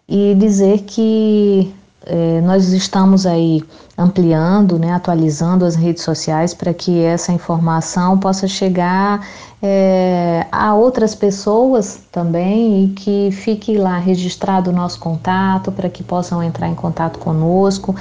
E 0.07 0.35
dizer 0.35 0.79
que 0.79 1.73
é, 2.05 2.41
nós 2.41 2.71
estamos 2.71 3.25
aí 3.25 3.63
ampliando, 3.97 4.79
né, 4.79 4.93
atualizando 4.93 5.65
as 5.65 5.75
redes 5.75 6.03
sociais 6.03 6.53
para 6.53 6.73
que 6.73 7.03
essa 7.03 7.31
informação 7.33 8.17
possa 8.17 8.47
chegar 8.47 9.27
é, 9.62 10.47
a 10.51 10.73
outras 10.73 11.13
pessoas 11.13 11.99
também 12.12 12.85
e 12.85 12.88
que 12.89 13.29
fique 13.31 13.77
lá 13.77 13.97
registrado 13.97 14.69
o 14.69 14.73
nosso 14.73 14.99
contato 14.99 15.71
para 15.71 15.89
que 15.89 16.01
possam 16.01 16.41
entrar 16.41 16.69
em 16.69 16.75
contato 16.75 17.19
conosco. 17.19 17.93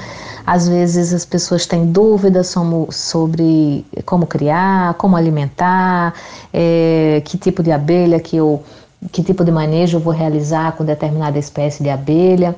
Às 0.47 0.69
vezes 0.69 1.13
as 1.13 1.25
pessoas 1.25 1.67
têm 1.67 1.91
dúvidas 1.91 2.55
sobre 2.91 3.85
como 4.07 4.27
criar, 4.27 4.95
como 4.95 5.17
alimentar, 5.17 6.15
é, 6.55 7.21
que 7.25 7.37
tipo 7.37 7.63
de 7.63 7.73
abelha 7.73 8.21
que 8.21 8.37
eu, 8.37 8.63
que 9.11 9.23
tipo 9.23 9.45
de 9.45 9.51
manejo 9.51 9.97
eu 9.97 10.01
vou 10.01 10.13
realizar 10.13 10.73
com 10.73 10.85
determinada 10.85 11.39
espécie 11.39 11.83
de 11.83 11.91
abelha. 11.91 12.55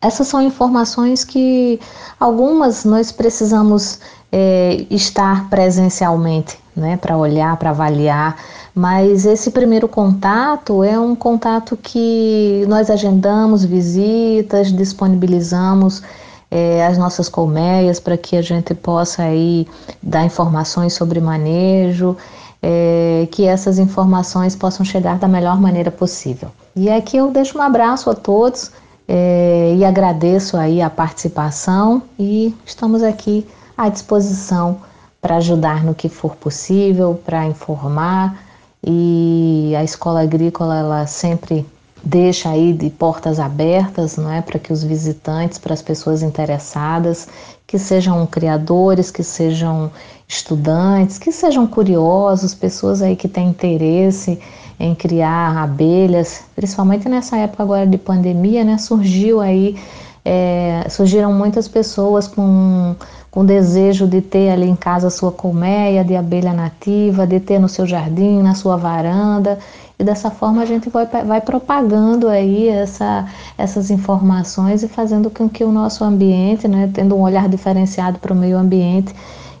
Essas 0.00 0.28
são 0.28 0.40
informações 0.40 1.24
que 1.24 1.80
algumas 2.20 2.84
nós 2.84 3.10
precisamos 3.10 3.98
é, 4.30 4.86
estar 4.90 5.48
presencialmente, 5.50 6.58
né, 6.76 6.96
para 6.96 7.16
olhar, 7.16 7.56
para 7.56 7.70
avaliar, 7.70 8.36
mas 8.72 9.26
esse 9.26 9.50
primeiro 9.50 9.88
contato 9.88 10.84
é 10.84 10.98
um 10.98 11.16
contato 11.16 11.76
que 11.76 12.64
nós 12.68 12.90
agendamos 12.90 13.64
visitas, 13.64 14.72
disponibilizamos 14.72 16.02
é, 16.48 16.86
as 16.86 16.96
nossas 16.96 17.28
colmeias 17.28 17.98
para 17.98 18.16
que 18.16 18.36
a 18.36 18.42
gente 18.42 18.74
possa 18.74 19.22
aí 19.24 19.66
dar 20.00 20.24
informações 20.24 20.92
sobre 20.92 21.20
manejo, 21.20 22.16
é, 22.62 23.26
que 23.32 23.44
essas 23.44 23.80
informações 23.80 24.54
possam 24.54 24.84
chegar 24.84 25.18
da 25.18 25.26
melhor 25.26 25.60
maneira 25.60 25.90
possível. 25.90 26.50
E 26.76 26.88
aqui 26.88 27.16
eu 27.16 27.32
deixo 27.32 27.58
um 27.58 27.62
abraço 27.62 28.08
a 28.08 28.14
todos 28.14 28.70
é, 29.08 29.74
e 29.74 29.84
agradeço 29.86 30.58
aí 30.58 30.82
a 30.82 30.90
participação 30.90 32.02
e 32.18 32.54
estamos 32.66 33.02
aqui 33.02 33.46
à 33.74 33.88
disposição 33.88 34.80
para 35.18 35.36
ajudar 35.36 35.82
no 35.82 35.94
que 35.94 36.10
for 36.10 36.36
possível, 36.36 37.18
para 37.24 37.46
informar. 37.46 38.38
E 38.86 39.72
a 39.76 39.82
escola 39.82 40.22
agrícola 40.22 40.78
ela 40.78 41.06
sempre 41.06 41.66
deixa 42.04 42.50
aí 42.50 42.72
de 42.72 42.90
portas 42.90 43.40
abertas, 43.40 44.16
não 44.16 44.30
é, 44.30 44.42
para 44.42 44.58
que 44.58 44.72
os 44.72 44.84
visitantes, 44.84 45.58
para 45.58 45.74
as 45.74 45.82
pessoas 45.82 46.22
interessadas, 46.22 47.26
que 47.66 47.78
sejam 47.78 48.24
criadores, 48.26 49.10
que 49.10 49.24
sejam 49.24 49.90
estudantes, 50.28 51.18
que 51.18 51.32
sejam 51.32 51.66
curiosos, 51.66 52.54
pessoas 52.54 53.02
aí 53.02 53.16
que 53.16 53.26
têm 53.26 53.48
interesse 53.48 54.38
em 54.78 54.94
criar 54.94 55.56
abelhas, 55.58 56.42
principalmente 56.54 57.08
nessa 57.08 57.36
época 57.36 57.62
agora 57.62 57.86
de 57.86 57.98
pandemia, 57.98 58.64
né? 58.64 58.78
Surgiu 58.78 59.40
aí, 59.40 59.76
é, 60.24 60.86
surgiram 60.88 61.32
muitas 61.32 61.66
pessoas 61.66 62.28
com, 62.28 62.94
com 63.30 63.44
desejo 63.44 64.06
de 64.06 64.20
ter 64.20 64.50
ali 64.50 64.68
em 64.68 64.76
casa 64.76 65.10
sua 65.10 65.32
colmeia 65.32 66.04
de 66.04 66.14
abelha 66.14 66.52
nativa, 66.52 67.26
de 67.26 67.40
ter 67.40 67.58
no 67.58 67.68
seu 67.68 67.86
jardim, 67.86 68.40
na 68.40 68.54
sua 68.54 68.76
varanda. 68.76 69.58
E 69.98 70.04
dessa 70.04 70.30
forma 70.30 70.62
a 70.62 70.66
gente 70.66 70.88
vai, 70.90 71.06
vai 71.06 71.40
propagando 71.40 72.28
aí 72.28 72.68
essa, 72.68 73.26
essas 73.56 73.90
informações 73.90 74.84
e 74.84 74.88
fazendo 74.88 75.28
com 75.28 75.48
que 75.48 75.64
o 75.64 75.72
nosso 75.72 76.04
ambiente, 76.04 76.68
né, 76.68 76.88
tendo 76.94 77.16
um 77.16 77.22
olhar 77.22 77.48
diferenciado 77.48 78.20
para 78.20 78.32
o 78.32 78.36
meio 78.36 78.56
ambiente 78.56 79.12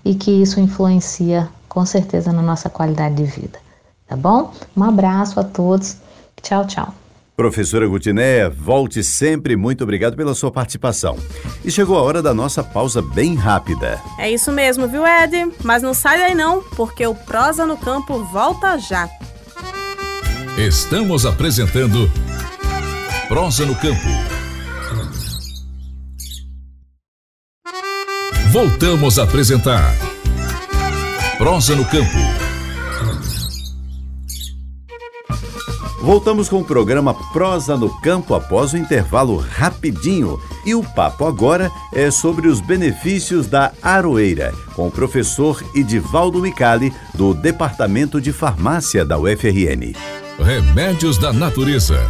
e 0.04 0.14
que 0.14 0.30
isso 0.30 0.60
influencia 0.60 1.48
com 1.68 1.84
certeza 1.84 2.32
na 2.32 2.40
nossa 2.40 2.70
qualidade 2.70 3.16
de 3.16 3.24
vida 3.24 3.67
tá 4.08 4.16
bom? 4.16 4.52
Um 4.76 4.82
abraço 4.82 5.38
a 5.38 5.44
todos. 5.44 5.96
Tchau, 6.42 6.66
tchau. 6.66 6.94
Professora 7.38 7.86
Gutiné, 7.86 8.48
volte 8.48 9.04
sempre. 9.04 9.54
Muito 9.54 9.84
obrigado 9.84 10.16
pela 10.16 10.34
sua 10.34 10.50
participação. 10.50 11.16
E 11.64 11.70
chegou 11.70 11.96
a 11.96 12.02
hora 12.02 12.20
da 12.20 12.34
nossa 12.34 12.64
pausa 12.64 13.00
bem 13.00 13.36
rápida. 13.36 14.00
É 14.18 14.28
isso 14.28 14.50
mesmo, 14.50 14.88
viu, 14.88 15.06
Ed? 15.06 15.52
Mas 15.62 15.80
não 15.80 15.94
sai 15.94 16.18
daí 16.18 16.34
não, 16.34 16.60
porque 16.74 17.06
o 17.06 17.14
Prosa 17.14 17.64
no 17.64 17.76
Campo 17.76 18.24
volta 18.24 18.76
já. 18.76 19.08
Estamos 20.58 21.24
apresentando 21.24 22.10
Prosa 23.28 23.64
no 23.64 23.76
Campo. 23.76 24.08
Voltamos 28.50 29.16
a 29.18 29.22
apresentar 29.22 29.94
Prosa 31.38 31.76
no 31.76 31.84
Campo. 31.84 32.37
Voltamos 36.00 36.48
com 36.48 36.60
o 36.60 36.64
programa 36.64 37.12
Prosa 37.32 37.76
no 37.76 37.90
Campo 38.00 38.32
após 38.32 38.72
o 38.72 38.76
intervalo 38.76 39.36
rapidinho. 39.36 40.40
E 40.64 40.72
o 40.72 40.82
papo 40.82 41.26
agora 41.26 41.70
é 41.92 42.08
sobre 42.08 42.46
os 42.46 42.60
benefícios 42.60 43.48
da 43.48 43.72
aroeira, 43.82 44.54
com 44.76 44.86
o 44.86 44.90
professor 44.92 45.60
Edivaldo 45.74 46.40
Micali, 46.40 46.94
do 47.14 47.34
Departamento 47.34 48.20
de 48.20 48.32
Farmácia 48.32 49.04
da 49.04 49.18
UFRN. 49.18 49.92
Remédios 50.38 51.18
da 51.18 51.32
Natureza. 51.32 52.08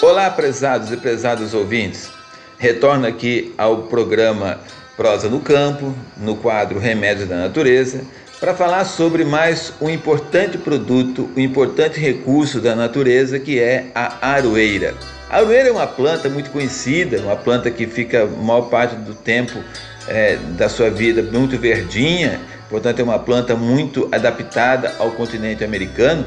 Olá, 0.00 0.30
prezados 0.30 0.92
e 0.92 0.96
prezados 0.96 1.54
ouvintes. 1.54 2.08
Retorno 2.56 3.04
aqui 3.04 3.52
ao 3.58 3.82
programa 3.82 4.60
Prosa 4.96 5.28
no 5.28 5.40
Campo, 5.40 5.92
no 6.16 6.36
quadro 6.36 6.78
Remédios 6.78 7.28
da 7.28 7.36
Natureza, 7.36 8.02
para 8.40 8.54
falar 8.54 8.84
sobre 8.84 9.24
mais 9.24 9.72
um 9.80 9.90
importante 9.90 10.56
produto, 10.56 11.28
um 11.36 11.40
importante 11.40 11.98
recurso 11.98 12.60
da 12.60 12.76
natureza 12.76 13.38
que 13.38 13.58
é 13.58 13.86
a 13.94 14.28
aroeira. 14.30 14.94
A 15.28 15.38
aroeira 15.38 15.68
é 15.68 15.72
uma 15.72 15.86
planta 15.86 16.28
muito 16.28 16.50
conhecida, 16.50 17.20
uma 17.20 17.36
planta 17.36 17.70
que 17.70 17.86
fica 17.86 18.22
a 18.22 18.26
maior 18.26 18.62
parte 18.62 18.94
do 18.94 19.12
tempo 19.12 19.58
é, 20.06 20.36
da 20.56 20.68
sua 20.68 20.88
vida 20.88 21.20
muito 21.22 21.58
verdinha, 21.58 22.40
portanto 22.70 23.00
é 23.00 23.02
uma 23.02 23.18
planta 23.18 23.56
muito 23.56 24.08
adaptada 24.12 24.94
ao 24.98 25.10
continente 25.10 25.64
americano 25.64 26.24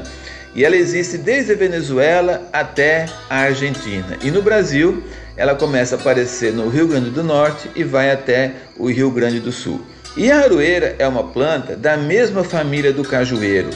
e 0.53 0.65
ela 0.65 0.75
existe 0.75 1.17
desde 1.17 1.53
a 1.53 1.55
Venezuela 1.55 2.45
até 2.51 3.05
a 3.29 3.37
Argentina. 3.37 4.17
E 4.21 4.29
no 4.29 4.41
Brasil 4.41 5.01
ela 5.37 5.55
começa 5.55 5.95
a 5.95 5.97
aparecer 5.97 6.51
no 6.51 6.67
Rio 6.67 6.87
Grande 6.87 7.09
do 7.09 7.23
Norte 7.23 7.71
e 7.73 7.85
vai 7.85 8.11
até 8.11 8.51
o 8.77 8.87
Rio 8.91 9.09
Grande 9.09 9.39
do 9.39 9.51
Sul. 9.51 9.81
E 10.15 10.29
a 10.29 10.39
aroeira 10.39 10.95
é 10.99 11.07
uma 11.07 11.23
planta 11.23 11.75
da 11.75 11.95
mesma 11.95 12.43
família 12.43 12.91
do 12.91 13.03
cajueiro. 13.03 13.69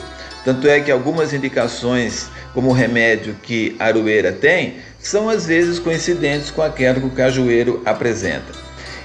Tanto 0.43 0.67
é 0.67 0.81
que 0.81 0.91
algumas 0.91 1.33
indicações 1.33 2.29
como 2.53 2.73
remédio 2.73 3.35
que 3.41 3.75
a 3.79 3.85
aroeira 3.85 4.33
tem 4.33 4.75
são 4.99 5.29
às 5.29 5.45
vezes 5.45 5.79
coincidentes 5.79 6.51
com 6.51 6.61
aquela 6.61 6.99
que 6.99 7.05
o 7.05 7.11
cajueiro 7.11 7.81
apresenta. 7.85 8.51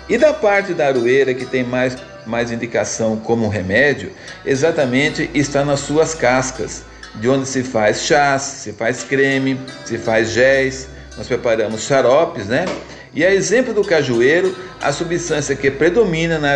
E 0.09 0.19
da 0.19 0.33
parte 0.33 0.75
da 0.75 0.89
aroeira 0.89 1.33
que 1.33 1.45
tem 1.45 1.63
mais, 1.63 1.97
mais 2.27 2.51
indicação 2.51 3.17
como 3.17 3.49
remédio, 3.49 4.11
exatamente 4.45 5.31
está 5.33 5.65
nas 5.65 5.81
suas 5.81 6.15
cascas, 6.15 6.83
de 7.15 7.29
onde 7.29 7.47
se 7.47 7.63
faz 7.63 8.03
chás, 8.03 8.43
se 8.43 8.73
faz 8.73 9.05
creme, 9.05 9.59
se 9.85 9.99
faz 9.99 10.31
géis, 10.31 10.89
nós 11.17 11.29
preparamos 11.29 11.83
xaropes, 11.83 12.47
né? 12.47 12.65
E 13.13 13.25
a 13.25 13.35
exemplo 13.35 13.75
do 13.75 13.83
cajueiro, 13.83 14.55
a 14.81 14.93
substância 14.93 15.57
que 15.57 15.69
predomina 15.69 16.39
na 16.39 16.51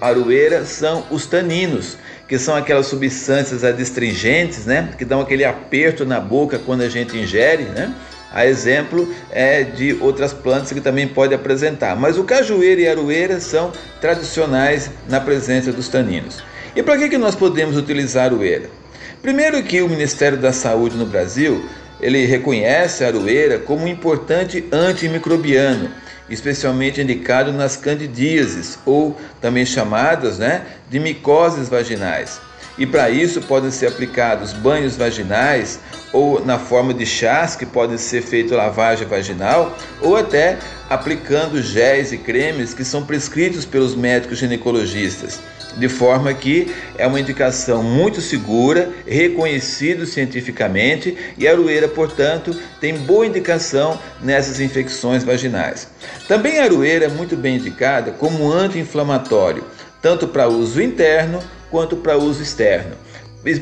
aroeira 0.00 0.64
são 0.64 1.04
os 1.10 1.26
taninos, 1.26 1.98
que 2.26 2.38
são 2.38 2.56
aquelas 2.56 2.86
substâncias 2.86 3.62
adstringentes, 3.62 4.64
né? 4.64 4.90
Que 4.96 5.04
dão 5.04 5.20
aquele 5.20 5.44
aperto 5.44 6.06
na 6.06 6.18
boca 6.18 6.58
quando 6.58 6.80
a 6.80 6.88
gente 6.88 7.16
ingere, 7.16 7.64
né? 7.64 7.94
A 8.32 8.46
exemplo 8.46 9.12
é 9.30 9.62
de 9.62 9.98
outras 10.00 10.32
plantas 10.32 10.72
que 10.72 10.80
também 10.80 11.06
pode 11.06 11.34
apresentar. 11.34 11.94
Mas 11.94 12.18
o 12.18 12.24
cajueiro 12.24 12.80
e 12.80 12.88
a 12.88 12.92
aroeira 12.92 13.38
são 13.40 13.72
tradicionais 14.00 14.90
na 15.08 15.20
presença 15.20 15.72
dos 15.72 15.88
taninos. 15.88 16.42
E 16.74 16.82
para 16.82 16.96
que, 16.96 17.08
que 17.08 17.18
nós 17.18 17.34
podemos 17.34 17.76
utilizar 17.76 18.24
a 18.24 18.26
aroeira? 18.26 18.70
Primeiro 19.20 19.62
que 19.62 19.82
o 19.82 19.88
Ministério 19.88 20.38
da 20.38 20.52
Saúde 20.52 20.96
no 20.96 21.06
Brasil 21.06 21.64
ele 22.00 22.24
reconhece 22.26 23.04
a 23.04 23.08
aroeira 23.08 23.58
como 23.58 23.84
um 23.84 23.88
importante 23.88 24.64
antimicrobiano, 24.72 25.90
especialmente 26.30 27.00
indicado 27.00 27.52
nas 27.52 27.76
candidíases, 27.76 28.78
ou 28.84 29.16
também 29.40 29.64
chamadas 29.64 30.38
né, 30.38 30.62
de 30.88 30.98
micoses 31.00 31.68
vaginais. 31.68 32.40
E 32.76 32.86
para 32.86 33.10
isso 33.10 33.40
podem 33.42 33.72
ser 33.72 33.88
aplicados 33.88 34.52
banhos 34.52 34.96
vaginais 34.96 35.80
ou 36.12 36.44
na 36.44 36.58
forma 36.58 36.94
de 36.94 37.04
chás 37.04 37.56
que 37.56 37.66
podem 37.66 37.98
ser 37.98 38.22
feito 38.22 38.54
lavagem 38.54 39.06
vaginal 39.06 39.76
ou 40.00 40.16
até 40.16 40.56
aplicando 40.88 41.60
géis 41.60 42.12
e 42.12 42.18
cremes 42.18 42.72
que 42.72 42.84
são 42.84 43.04
prescritos 43.04 43.64
pelos 43.64 43.96
médicos 43.96 44.38
ginecologistas 44.38 45.40
de 45.76 45.88
forma 45.88 46.32
que 46.34 46.72
é 46.96 47.06
uma 47.06 47.20
indicação 47.20 47.82
muito 47.82 48.20
segura, 48.20 48.90
reconhecido 49.06 50.06
cientificamente 50.06 51.16
e 51.36 51.46
a 51.46 51.52
aroeira, 51.52 51.88
portanto, 51.88 52.56
tem 52.80 52.94
boa 52.94 53.26
indicação 53.26 53.98
nessas 54.22 54.60
infecções 54.60 55.24
vaginais. 55.24 55.88
Também 56.26 56.58
a 56.58 56.64
aroeira 56.64 57.04
é 57.04 57.08
muito 57.08 57.36
bem 57.36 57.56
indicada 57.56 58.12
como 58.12 58.50
anti-inflamatório, 58.50 59.64
tanto 60.00 60.26
para 60.28 60.48
uso 60.48 60.80
interno 60.80 61.40
quanto 61.70 61.96
para 61.96 62.16
uso 62.16 62.42
externo 62.42 62.96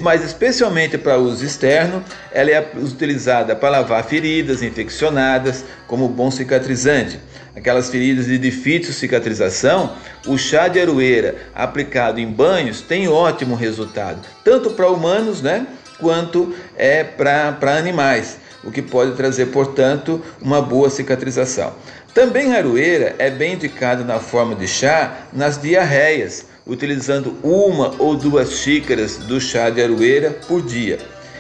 mas 0.01 0.25
especialmente 0.25 0.97
para 0.97 1.19
uso 1.19 1.45
externo, 1.45 2.03
ela 2.33 2.51
é 2.51 2.73
utilizada 2.77 3.55
para 3.55 3.69
lavar 3.71 4.05
feridas 4.05 4.63
infeccionadas 4.63 5.65
como 5.87 6.09
bom 6.09 6.31
cicatrizante. 6.31 7.21
Aquelas 7.57 7.89
feridas 7.89 8.27
de 8.27 8.37
difícil 8.37 8.93
cicatrização, 8.93 9.97
o 10.27 10.37
chá 10.37 10.69
de 10.69 10.79
aroeira 10.79 11.37
aplicado 11.55 12.21
em 12.21 12.31
banhos 12.31 12.83
tem 12.83 13.09
ótimo 13.09 13.55
resultado, 13.55 14.21
tanto 14.45 14.71
para 14.71 14.91
humanos, 14.91 15.41
né, 15.41 15.67
quanto 15.99 16.55
é 16.77 17.03
para 17.03 17.79
animais, 17.79 18.37
o 18.63 18.71
que 18.71 18.83
pode 18.83 19.17
trazer, 19.17 19.47
portanto, 19.47 20.23
uma 20.43 20.61
boa 20.61 20.91
cicatrização. 20.91 21.73
Também 22.13 22.55
a 22.55 22.59
aroeira 22.59 23.15
é 23.19 23.31
bem 23.31 23.55
indicada 23.55 24.05
na 24.05 24.19
forma 24.19 24.55
de 24.55 24.69
chá 24.69 25.27
nas 25.33 25.61
diarreias 25.61 26.45
utilizando 26.67 27.37
uma 27.43 27.95
ou 27.99 28.17
duas 28.17 28.53
xícaras 28.53 29.17
do 29.17 29.41
chá 29.41 29.71
de 29.71 29.83
aroeira 29.83 30.31
por 30.49 30.61
dia. 30.61 30.99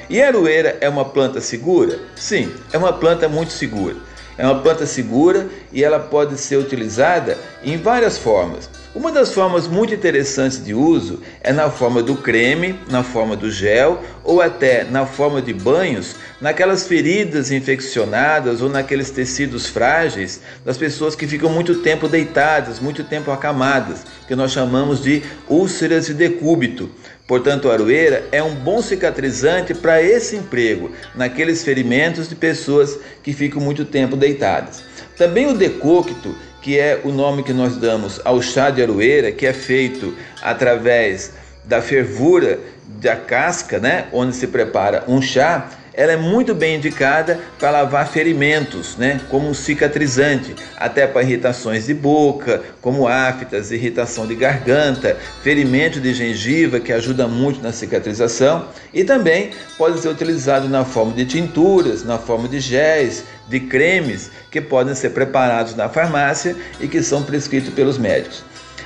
E 0.08 0.22
a 0.22 0.28
aroeira 0.28 0.78
é 0.80 0.88
uma 0.88 1.04
planta 1.04 1.40
segura? 1.40 1.98
Sim, 2.14 2.52
é 2.72 2.78
uma 2.78 2.92
planta 2.92 3.28
muito 3.28 3.52
segura. 3.52 3.96
É 4.38 4.44
uma 4.44 4.60
planta 4.60 4.84
segura 4.84 5.48
e 5.72 5.82
ela 5.82 5.98
pode 5.98 6.38
ser 6.38 6.56
utilizada 6.56 7.38
em 7.62 7.76
várias 7.76 8.18
formas. 8.18 8.68
Uma 8.96 9.12
das 9.12 9.34
formas 9.34 9.68
muito 9.68 9.92
interessantes 9.92 10.64
de 10.64 10.72
uso 10.72 11.20
é 11.42 11.52
na 11.52 11.70
forma 11.70 12.02
do 12.02 12.16
creme, 12.16 12.78
na 12.90 13.02
forma 13.02 13.36
do 13.36 13.50
gel 13.50 14.02
ou 14.24 14.40
até 14.40 14.84
na 14.84 15.04
forma 15.04 15.42
de 15.42 15.52
banhos, 15.52 16.16
naquelas 16.40 16.86
feridas 16.86 17.50
infeccionadas 17.50 18.62
ou 18.62 18.70
naqueles 18.70 19.10
tecidos 19.10 19.66
frágeis 19.66 20.40
das 20.64 20.78
pessoas 20.78 21.14
que 21.14 21.26
ficam 21.26 21.50
muito 21.50 21.82
tempo 21.82 22.08
deitadas, 22.08 22.80
muito 22.80 23.04
tempo 23.04 23.30
acamadas, 23.30 24.02
que 24.26 24.34
nós 24.34 24.52
chamamos 24.52 25.02
de 25.02 25.22
úlceras 25.46 26.06
de 26.06 26.14
decúbito. 26.14 26.90
Portanto, 27.26 27.68
a 27.68 27.72
aroeira 27.72 28.24
é 28.30 28.42
um 28.42 28.54
bom 28.54 28.80
cicatrizante 28.80 29.74
para 29.74 30.00
esse 30.00 30.36
emprego, 30.36 30.92
naqueles 31.14 31.64
ferimentos 31.64 32.28
de 32.28 32.36
pessoas 32.36 32.98
que 33.22 33.32
ficam 33.32 33.60
muito 33.60 33.84
tempo 33.84 34.16
deitadas. 34.16 34.82
Também 35.16 35.46
o 35.46 35.54
decocto 35.54 36.36
que 36.62 36.78
é 36.78 37.00
o 37.04 37.12
nome 37.12 37.44
que 37.44 37.52
nós 37.52 37.76
damos 37.76 38.20
ao 38.24 38.42
chá 38.42 38.70
de 38.70 38.82
aroeira, 38.82 39.30
que 39.30 39.46
é 39.46 39.52
feito 39.52 40.16
através 40.42 41.32
da 41.64 41.80
fervura 41.80 42.58
da 43.00 43.14
casca, 43.14 43.78
né, 43.78 44.06
onde 44.12 44.34
se 44.34 44.48
prepara 44.48 45.04
um 45.06 45.22
chá, 45.22 45.70
ela 45.96 46.12
é 46.12 46.16
muito 46.16 46.54
bem 46.54 46.76
indicada 46.76 47.40
para 47.58 47.70
lavar 47.70 48.06
ferimentos, 48.06 48.96
né, 48.96 49.18
como 49.30 49.54
cicatrizante, 49.54 50.54
até 50.76 51.06
para 51.06 51.22
irritações 51.22 51.86
de 51.86 51.94
boca, 51.94 52.62
como 52.82 53.08
aftas, 53.08 53.72
irritação 53.72 54.26
de 54.26 54.34
garganta, 54.34 55.16
ferimento 55.42 55.98
de 55.98 56.12
gengiva, 56.12 56.78
que 56.78 56.92
ajuda 56.92 57.26
muito 57.26 57.62
na 57.62 57.72
cicatrização, 57.72 58.68
e 58.92 59.02
também 59.04 59.50
pode 59.78 59.98
ser 60.00 60.08
utilizado 60.08 60.68
na 60.68 60.84
forma 60.84 61.14
de 61.14 61.24
tinturas, 61.24 62.04
na 62.04 62.18
forma 62.18 62.46
de 62.46 62.60
géis, 62.60 63.24
de 63.48 63.60
cremes, 63.60 64.30
que 64.50 64.60
podem 64.60 64.94
ser 64.94 65.10
preparados 65.10 65.74
na 65.74 65.88
farmácia 65.88 66.54
e 66.78 66.86
que 66.86 67.02
são 67.02 67.22
prescritos 67.22 67.72
pelos 67.72 67.96
médicos. 67.96 68.44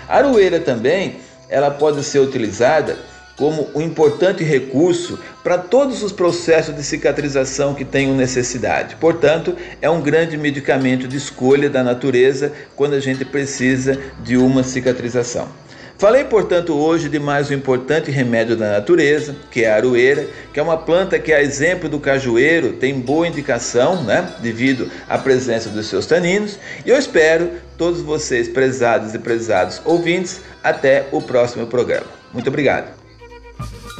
A 0.09 0.19
aroeira 0.19 0.61
também, 0.61 1.17
ela 1.49 1.71
pode 1.71 2.05
ser 2.05 2.21
utilizada 2.21 2.97
como 3.41 3.71
um 3.75 3.81
importante 3.81 4.45
recurso 4.45 5.19
para 5.43 5.57
todos 5.57 6.03
os 6.03 6.13
processos 6.13 6.77
de 6.77 6.83
cicatrização 6.83 7.73
que 7.73 7.87
tenham 7.87 8.15
necessidade. 8.15 8.97
Portanto, 8.97 9.57
é 9.81 9.89
um 9.89 10.03
grande 10.03 10.37
medicamento 10.37 11.09
de 11.09 11.17
escolha 11.17 11.71
da 11.71 11.83
natureza 11.83 12.53
quando 12.77 12.93
a 12.93 13.01
gente 13.01 13.25
precisa 13.25 13.99
de 14.23 14.37
uma 14.37 14.63
cicatrização. 14.63 15.49
Falei, 15.97 16.25
portanto, 16.25 16.75
hoje 16.75 17.09
de 17.09 17.19
mais 17.19 17.51
um 17.51 17.55
importante 17.55 18.11
remédio 18.11 18.57
da 18.57 18.73
natureza, 18.73 19.35
que 19.51 19.65
é 19.65 19.73
a 19.73 19.77
aroeira, 19.77 20.27
que 20.53 20.61
é 20.61 20.63
uma 20.63 20.77
planta 20.77 21.19
que, 21.19 21.33
a 21.33 21.43
exemplo 21.43 21.89
do 21.89 21.99
cajueiro, 21.99 22.75
tem 22.75 23.01
boa 23.01 23.27
indicação, 23.27 24.03
né, 24.03 24.35
devido 24.41 24.91
à 25.09 25.17
presença 25.17 25.71
dos 25.71 25.87
seus 25.87 26.05
taninos. 26.05 26.59
E 26.85 26.91
eu 26.91 26.99
espero 26.99 27.51
todos 27.79 28.03
vocês, 28.03 28.49
prezados 28.49 29.15
e 29.15 29.19
prezados 29.19 29.81
ouvintes, 29.87 30.43
até 30.63 31.07
o 31.11 31.23
próximo 31.23 31.67
programa. 31.67 32.07
Muito 32.35 32.49
obrigado. 32.49 33.00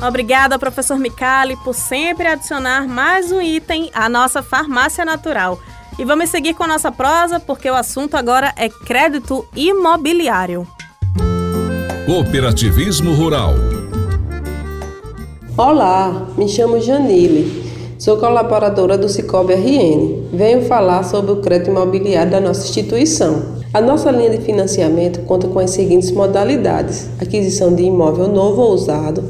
Obrigada, 0.03 0.59
professor 0.59 0.99
Micali, 0.99 1.57
por 1.57 1.75
sempre 1.75 2.27
adicionar 2.27 2.89
mais 2.89 3.31
um 3.31 3.41
item 3.41 3.91
à 3.93 4.09
nossa 4.09 4.43
farmácia 4.43 5.05
natural. 5.05 5.59
E 5.99 6.05
vamos 6.07 6.31
seguir 6.31 6.55
com 6.55 6.65
a 6.65 6.69
nossa 6.69 6.91
prosa, 6.91 7.39
porque 7.39 7.71
o 7.71 7.75
assunto 7.75 8.15
agora 8.15 8.55
é 8.57 8.71
crédito 8.71 9.47
imobiliário. 9.55 10.67
Cooperativismo 12.07 13.13
Rural. 13.13 13.53
Olá, 15.55 16.29
me 16.39 16.49
chamo 16.49 16.81
Janile. 16.81 17.69
Sou 17.99 18.17
colaboradora 18.17 18.97
do 18.97 19.07
Cicobi 19.07 19.53
RN. 19.53 20.31
Venho 20.33 20.65
falar 20.65 21.03
sobre 21.03 21.33
o 21.33 21.43
crédito 21.43 21.71
imobiliário 21.71 22.33
da 22.33 22.41
nossa 22.41 22.67
instituição. 22.67 23.61
A 23.75 23.81
nossa 23.83 24.11
linha 24.11 24.31
de 24.31 24.43
financiamento 24.45 25.21
conta 25.27 25.47
com 25.47 25.59
as 25.59 25.71
seguintes 25.71 26.11
modalidades: 26.11 27.11
aquisição 27.21 27.75
de 27.75 27.83
imóvel 27.83 28.29
novo 28.29 28.63
ou 28.63 28.73
usado, 28.73 29.23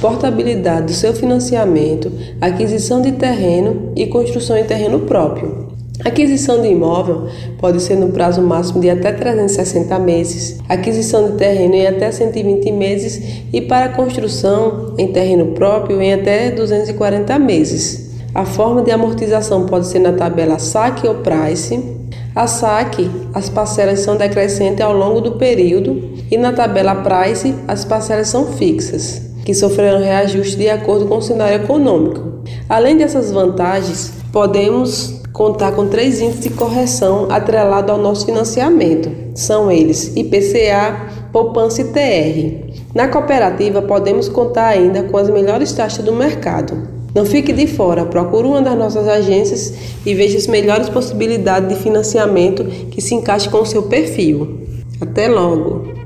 portabilidade 0.00 0.86
do 0.86 0.92
seu 0.92 1.12
financiamento, 1.12 2.10
aquisição 2.40 3.02
de 3.02 3.12
terreno 3.12 3.92
e 3.94 4.06
construção 4.06 4.56
em 4.56 4.64
terreno 4.64 5.00
próprio. 5.00 5.68
aquisição 6.02 6.62
de 6.62 6.68
imóvel 6.68 7.28
pode 7.58 7.82
ser 7.82 7.96
no 7.96 8.08
prazo 8.08 8.40
máximo 8.40 8.80
de 8.80 8.88
até 8.88 9.12
360 9.12 9.98
meses, 9.98 10.58
aquisição 10.66 11.30
de 11.30 11.36
terreno 11.36 11.74
em 11.74 11.86
até 11.86 12.10
120 12.10 12.72
meses 12.72 13.44
e 13.52 13.60
para 13.60 13.90
construção 13.90 14.94
em 14.96 15.08
terreno 15.08 15.48
próprio 15.48 16.00
em 16.00 16.14
até 16.14 16.50
240 16.50 17.38
meses. 17.38 18.10
A 18.34 18.46
forma 18.46 18.82
de 18.82 18.90
amortização 18.90 19.66
pode 19.66 19.88
ser 19.88 19.98
na 19.98 20.12
tabela 20.12 20.58
saque 20.58 21.06
ou 21.06 21.16
price. 21.16 22.00
A 22.34 22.46
saque, 22.46 23.10
as 23.34 23.50
parcelas 23.50 24.00
são 24.00 24.16
decrescentes 24.16 24.80
ao 24.80 24.96
longo 24.96 25.20
do 25.20 25.32
período 25.32 26.10
e 26.30 26.38
na 26.38 26.52
tabela 26.52 26.94
price, 26.94 27.54
as 27.66 27.84
parcelas 27.84 28.28
são 28.28 28.46
fixas, 28.52 29.29
que 29.44 29.54
sofrerão 29.54 30.00
reajuste 30.00 30.56
de 30.56 30.68
acordo 30.68 31.06
com 31.06 31.18
o 31.18 31.22
cenário 31.22 31.62
econômico. 31.62 32.42
Além 32.68 32.96
dessas 32.96 33.32
vantagens, 33.32 34.12
podemos 34.32 35.20
contar 35.32 35.72
com 35.72 35.88
três 35.88 36.20
índices 36.20 36.42
de 36.42 36.50
correção 36.50 37.26
atrelados 37.30 37.90
ao 37.90 37.98
nosso 37.98 38.26
financiamento. 38.26 39.10
São 39.34 39.70
eles 39.70 40.14
IPCA, 40.16 41.08
poupança 41.32 41.82
e 41.82 41.84
TR. 41.84 42.82
Na 42.94 43.08
cooperativa, 43.08 43.80
podemos 43.80 44.28
contar 44.28 44.66
ainda 44.66 45.04
com 45.04 45.16
as 45.16 45.30
melhores 45.30 45.72
taxas 45.72 46.04
do 46.04 46.12
mercado. 46.12 47.00
Não 47.14 47.24
fique 47.24 47.52
de 47.52 47.66
fora, 47.66 48.04
procure 48.04 48.46
uma 48.46 48.62
das 48.62 48.78
nossas 48.78 49.08
agências 49.08 49.74
e 50.06 50.14
veja 50.14 50.38
as 50.38 50.46
melhores 50.46 50.88
possibilidades 50.88 51.68
de 51.68 51.82
financiamento 51.82 52.64
que 52.90 53.00
se 53.00 53.14
encaixe 53.14 53.48
com 53.48 53.58
o 53.58 53.66
seu 53.66 53.84
perfil. 53.84 54.60
Até 55.00 55.28
logo! 55.28 55.99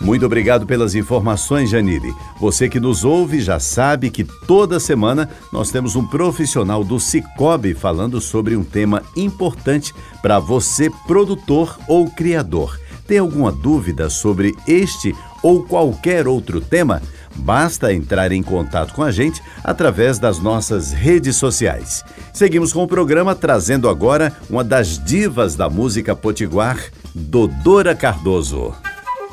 Muito 0.00 0.24
obrigado 0.24 0.64
pelas 0.64 0.94
informações, 0.94 1.70
Janine. 1.70 2.14
Você 2.40 2.68
que 2.68 2.78
nos 2.78 3.04
ouve 3.04 3.40
já 3.40 3.58
sabe 3.58 4.10
que 4.10 4.24
toda 4.24 4.78
semana 4.78 5.28
nós 5.52 5.70
temos 5.70 5.96
um 5.96 6.06
profissional 6.06 6.84
do 6.84 7.00
Cicobi 7.00 7.74
falando 7.74 8.20
sobre 8.20 8.56
um 8.56 8.62
tema 8.62 9.02
importante 9.16 9.92
para 10.22 10.38
você, 10.38 10.88
produtor 11.06 11.76
ou 11.88 12.08
criador. 12.08 12.78
Tem 13.06 13.18
alguma 13.18 13.50
dúvida 13.50 14.08
sobre 14.08 14.54
este 14.66 15.14
ou 15.42 15.64
qualquer 15.64 16.28
outro 16.28 16.60
tema? 16.60 17.02
Basta 17.34 17.92
entrar 17.92 18.32
em 18.32 18.42
contato 18.42 18.94
com 18.94 19.02
a 19.02 19.10
gente 19.10 19.42
através 19.64 20.18
das 20.18 20.38
nossas 20.38 20.92
redes 20.92 21.36
sociais. 21.36 22.04
Seguimos 22.32 22.72
com 22.72 22.82
o 22.82 22.88
programa 22.88 23.34
trazendo 23.34 23.88
agora 23.88 24.36
uma 24.50 24.62
das 24.62 25.02
divas 25.02 25.54
da 25.54 25.68
música 25.70 26.14
potiguar, 26.14 26.78
Dodora 27.14 27.94
Cardoso. 27.94 28.87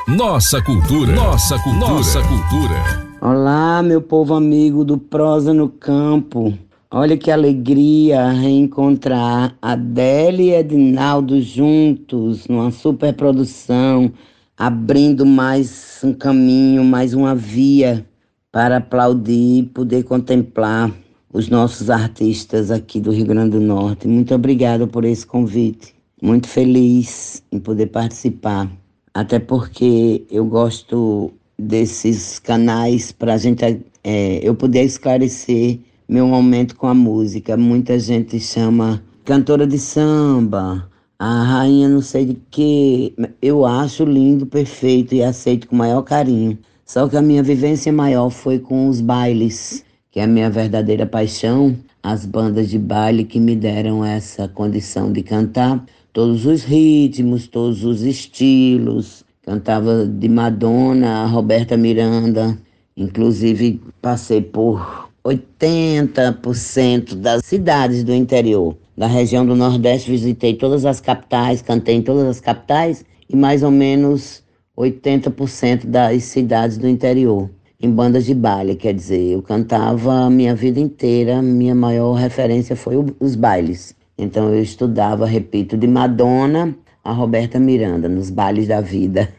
Nossa 0.08 0.62
cultura. 0.62 1.16
Nossa 1.16 1.58
cultura. 1.58 1.90
Nossa 1.90 2.22
cultura. 2.22 3.08
Olá, 3.20 3.82
meu 3.82 4.00
povo 4.00 4.36
amigo 4.36 4.86
do 4.86 5.00
Prosa 5.00 5.52
no 5.52 5.68
Campo. 5.68 6.54
Olha 6.92 7.18
que 7.18 7.32
alegria 7.32 8.30
reencontrar 8.30 9.58
Adélia 9.60 10.58
e 10.58 10.60
Edinaldo 10.60 11.42
juntos 11.42 12.48
numa 12.48 12.70
superprodução 12.70 14.14
abrindo 14.56 15.26
mais 15.26 16.00
um 16.04 16.14
caminho, 16.14 16.84
mais 16.84 17.16
uma 17.16 17.34
via 17.34 18.06
para 18.52 18.78
aplaudir 18.78 19.62
e 19.62 19.64
poder 19.64 20.04
contemplar 20.04 20.92
os 21.34 21.50
nossos 21.50 21.90
artistas 21.90 22.70
aqui 22.70 23.00
do 23.00 23.12
Rio 23.12 23.26
Grande 23.26 23.58
do 23.58 23.60
Norte. 23.60 24.08
Muito 24.08 24.36
obrigada 24.36 24.86
por 24.86 25.04
esse 25.04 25.26
convite. 25.26 25.96
Muito 26.22 26.48
feliz 26.48 27.42
em 27.52 27.60
poder 27.60 27.88
participar. 27.88 28.70
Até 29.16 29.40
porque 29.40 30.26
eu 30.30 30.46
gosto 30.46 31.32
desses 31.58 32.38
canais 32.38 33.14
para 33.14 33.36
a 33.36 33.38
gente 33.38 33.64
é, 34.04 34.40
eu 34.44 34.54
poder 34.54 34.84
esclarecer 34.84 35.80
meu 36.06 36.28
momento 36.28 36.76
com 36.76 36.86
a 36.86 36.94
música. 36.94 37.56
Muita 37.56 37.98
gente 37.98 38.38
chama 38.42 39.02
cantora 39.24 39.66
de 39.66 39.80
samba, 39.80 40.92
a 41.18 41.44
rainha 41.44 41.88
não 41.88 42.02
sei 42.02 42.26
de 42.26 42.38
que. 42.52 43.16
Eu 43.42 43.66
acho 43.66 44.04
lindo, 44.04 44.46
perfeito 44.46 45.16
e 45.16 45.24
aceito 45.24 45.70
com 45.70 45.76
o 45.76 45.80
maior 45.80 46.02
carinho. 46.02 46.60
Só 46.86 47.08
que 47.08 47.16
a 47.16 47.22
minha 47.22 47.42
vivência 47.42 47.94
maior 47.94 48.30
foi 48.30 48.60
com 48.60 48.90
os 48.90 49.00
bailes, 49.00 49.86
que 50.12 50.20
é 50.20 50.24
a 50.24 50.28
minha 50.28 50.50
verdadeira 50.50 51.06
paixão, 51.06 51.74
as 52.04 52.26
bandas 52.26 52.70
de 52.70 52.78
baile 52.78 53.24
que 53.24 53.40
me 53.40 53.56
deram 53.56 54.04
essa 54.04 54.46
condição 54.50 55.14
de 55.14 55.24
cantar 55.24 55.86
todos 56.16 56.46
os 56.46 56.64
ritmos, 56.64 57.46
todos 57.46 57.84
os 57.84 58.04
estilos. 58.04 59.26
Cantava 59.42 60.08
de 60.08 60.30
Madonna 60.30 61.24
a 61.24 61.26
Roberta 61.26 61.76
Miranda, 61.76 62.58
inclusive 62.96 63.82
passei 64.02 64.42
por 64.42 65.12
80% 65.26 67.16
das 67.16 67.46
cidades 67.46 68.02
do 68.06 68.14
interior 68.14 68.78
da 68.98 69.08
região 69.08 69.46
do 69.46 69.58
Nordeste, 69.58 70.10
visitei 70.10 70.54
todas 70.54 70.86
as 70.86 71.02
capitais, 71.02 71.62
cantei 71.62 71.96
em 71.96 72.02
todas 72.02 72.26
as 72.30 72.40
capitais 72.40 73.04
e 73.30 73.36
mais 73.36 73.62
ou 73.62 73.70
menos 73.70 74.42
80% 74.78 75.86
das 75.86 76.24
cidades 76.24 76.78
do 76.78 76.88
interior, 76.88 77.50
em 77.78 77.92
bandas 77.92 78.26
de 78.26 78.34
baile, 78.34 78.76
quer 78.76 78.94
dizer, 78.94 79.34
eu 79.34 79.42
cantava 79.42 80.14
a 80.14 80.30
minha 80.30 80.56
vida 80.56 80.80
inteira, 80.80 81.42
minha 81.42 81.76
maior 81.76 82.14
referência 82.14 82.74
foi 82.74 82.96
os 83.20 83.36
bailes. 83.36 83.94
Então 84.18 84.54
eu 84.54 84.62
estudava, 84.62 85.26
repito, 85.26 85.78
de 85.78 85.88
Madonna 85.88 86.76
a 87.04 87.12
Roberta 87.12 87.60
Miranda, 87.60 88.10
nos 88.10 88.32
bailes 88.32 88.68
da 88.68 88.82
vida. 88.82 89.32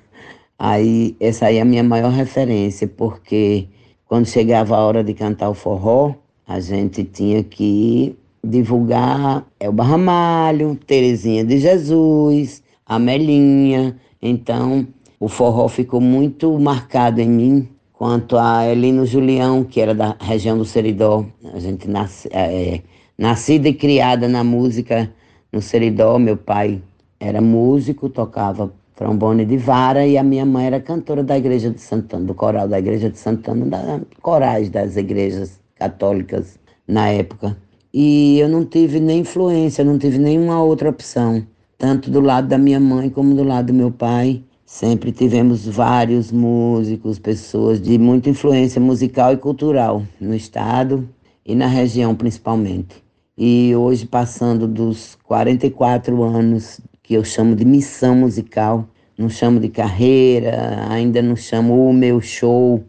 Aí, 0.57 1.17
essa 1.21 1.47
aí 1.47 1.57
é 1.57 1.61
a 1.61 1.65
minha 1.65 1.83
maior 1.83 2.13
referência, 2.13 2.87
porque 2.87 3.67
quando 4.07 4.27
chegava 4.27 4.77
a 4.77 4.81
hora 4.81 5.03
de 5.03 5.13
cantar 5.13 5.51
o 5.51 5.55
forró, 5.55 6.15
a 6.47 6.61
gente 6.61 7.03
tinha 7.03 7.43
que 7.43 8.17
divulgar 8.43 9.45
Elba 9.59 9.83
Ramalho, 9.83 10.79
Terezinha 10.87 11.45
de 11.45 11.59
Jesus, 11.59 12.63
Amelinha. 12.87 13.97
Então, 14.23 14.87
o 15.19 15.29
forró 15.29 15.67
ficou 15.67 16.01
muito 16.01 16.57
marcado 16.59 17.21
em 17.21 17.29
mim. 17.29 17.69
Quanto 17.93 18.39
a 18.39 18.65
Elino 18.67 19.05
Julião, 19.05 19.65
que 19.65 19.81
era 19.81 19.95
da 19.95 20.17
região 20.21 20.57
do 20.57 20.65
Seridó, 20.65 21.25
a 21.53 21.59
gente 21.59 21.89
nasce, 21.89 22.29
é, 22.31 22.81
nascida 23.19 23.69
e 23.69 23.75
criada 23.75 24.29
na 24.29 24.45
música 24.45 25.11
no 25.53 25.63
Seridó, 25.63 26.19
meu 26.19 26.37
pai 26.37 26.83
era 27.19 27.41
músico, 27.41 28.09
tocava 28.09 28.73
trombone 28.95 29.45
de 29.45 29.57
vara 29.57 30.07
e 30.07 30.17
a 30.17 30.23
minha 30.23 30.45
mãe 30.45 30.67
era 30.67 30.81
cantora 30.81 31.23
da 31.23 31.37
igreja 31.37 31.71
de 31.71 31.81
Santana, 31.81 32.25
do 32.25 32.35
coral 32.35 32.67
da 32.67 32.79
igreja 32.79 33.11
de 33.11 33.19
Santana, 33.19 33.67
da 33.67 34.01
corais 34.23 34.71
das 34.71 34.97
igrejas 34.97 35.61
católicas 35.75 36.59
na 36.89 37.09
época. 37.09 37.57
E 37.93 38.39
eu 38.39 38.49
não 38.49 38.65
tive 38.65 39.01
nem 39.01 39.21
influência, 39.21 39.85
não 39.85 39.99
tive 39.99 40.19
nenhuma 40.19 40.63
outra 40.63 40.89
opção, 40.89 41.47
tanto 41.79 42.11
do 42.11 42.21
lado 42.21 42.49
da 42.49 42.59
minha 42.59 42.81
mãe 42.81 43.09
como 43.09 43.35
do 43.35 43.45
lado 43.45 43.69
do 43.69 43.75
meu 43.75 43.91
pai. 43.91 44.43
Sempre 44.65 45.13
tivemos 45.13 45.67
vários 45.67 46.33
músicos, 46.33 47.19
pessoas 47.19 47.81
de 47.81 47.97
muita 47.99 48.29
influência 48.29 48.81
musical 48.81 49.33
e 49.33 49.37
cultural 49.37 50.03
no 50.21 50.35
estado 50.35 51.09
e 51.45 51.55
na 51.55 51.67
região 51.67 52.15
principalmente. 52.15 53.06
E 53.39 53.77
hoje, 53.77 54.07
passando 54.07 54.67
dos 54.67 55.19
44 55.25 56.23
anos 56.23 56.81
que 57.03 57.13
eu 57.13 57.23
chamo 57.23 57.55
de 57.55 57.67
missão 57.67 58.17
musical, 58.17 58.89
não 59.19 59.29
chamo 59.29 59.61
de 59.61 59.69
carreira, 59.69 60.87
ainda 60.89 61.21
não 61.21 61.37
chamo 61.37 61.87
o 61.87 61.93
meu 61.93 62.19
show, 62.19 62.83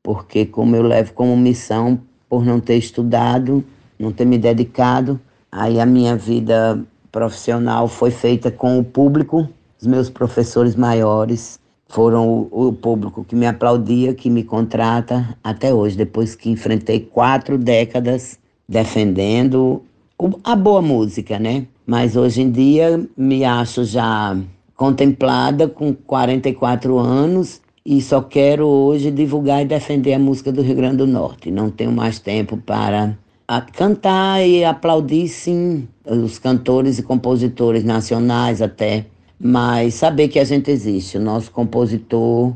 porque 0.00 0.46
como 0.46 0.76
eu 0.76 0.82
levo 0.82 1.12
como 1.14 1.36
missão 1.36 2.00
por 2.28 2.44
não 2.44 2.60
ter 2.60 2.76
estudado, 2.76 3.64
não 3.98 4.12
ter 4.12 4.24
me 4.24 4.38
dedicado. 4.38 5.20
Aí 5.50 5.80
a 5.80 5.86
minha 5.86 6.14
vida 6.14 6.80
profissional 7.10 7.88
foi 7.88 8.12
feita 8.12 8.52
com 8.52 8.78
o 8.78 8.84
público, 8.84 9.48
os 9.80 9.86
meus 9.86 10.08
professores 10.08 10.76
maiores 10.76 11.58
foram 11.88 12.46
o, 12.52 12.72
público 12.72 13.24
que 13.24 13.34
me 13.34 13.48
aplaudia, 13.48 14.14
que 14.14 14.30
me 14.30 14.44
contrata 14.44 15.36
até 15.42 15.74
hoje, 15.74 15.96
depois 15.96 16.36
que 16.36 16.50
enfrentei 16.50 17.00
quatro 17.00 17.58
décadas 17.58 18.38
defendendo 18.68 19.82
a 20.44 20.54
boa 20.54 20.82
música, 20.82 21.38
né? 21.38 21.66
Mas 21.86 22.16
hoje 22.16 22.42
em 22.42 22.50
dia 22.50 23.02
me 23.16 23.44
acho 23.44 23.84
já 23.84 24.36
contemplada 24.76 25.66
com 25.66 25.94
44 25.94 26.98
anos 26.98 27.60
e 27.84 28.02
só 28.02 28.20
quero 28.20 28.66
hoje 28.66 29.10
divulgar 29.10 29.62
e 29.62 29.64
defender 29.64 30.12
a 30.12 30.18
música 30.18 30.52
do 30.52 30.60
Rio 30.60 30.76
Grande 30.76 30.98
do 30.98 31.06
Norte. 31.06 31.50
Não 31.50 31.70
tenho 31.70 31.90
mais 31.90 32.18
tempo 32.18 32.58
para 32.58 33.16
cantar 33.72 34.46
e 34.46 34.62
aplaudir, 34.62 35.26
sim, 35.28 35.88
os 36.04 36.38
cantores 36.38 36.98
e 36.98 37.02
compositores 37.02 37.82
nacionais 37.82 38.60
até, 38.60 39.06
mas 39.40 39.94
saber 39.94 40.28
que 40.28 40.38
a 40.38 40.44
gente 40.44 40.70
existe, 40.70 41.16
o 41.16 41.20
nosso 41.20 41.50
compositor, 41.50 42.52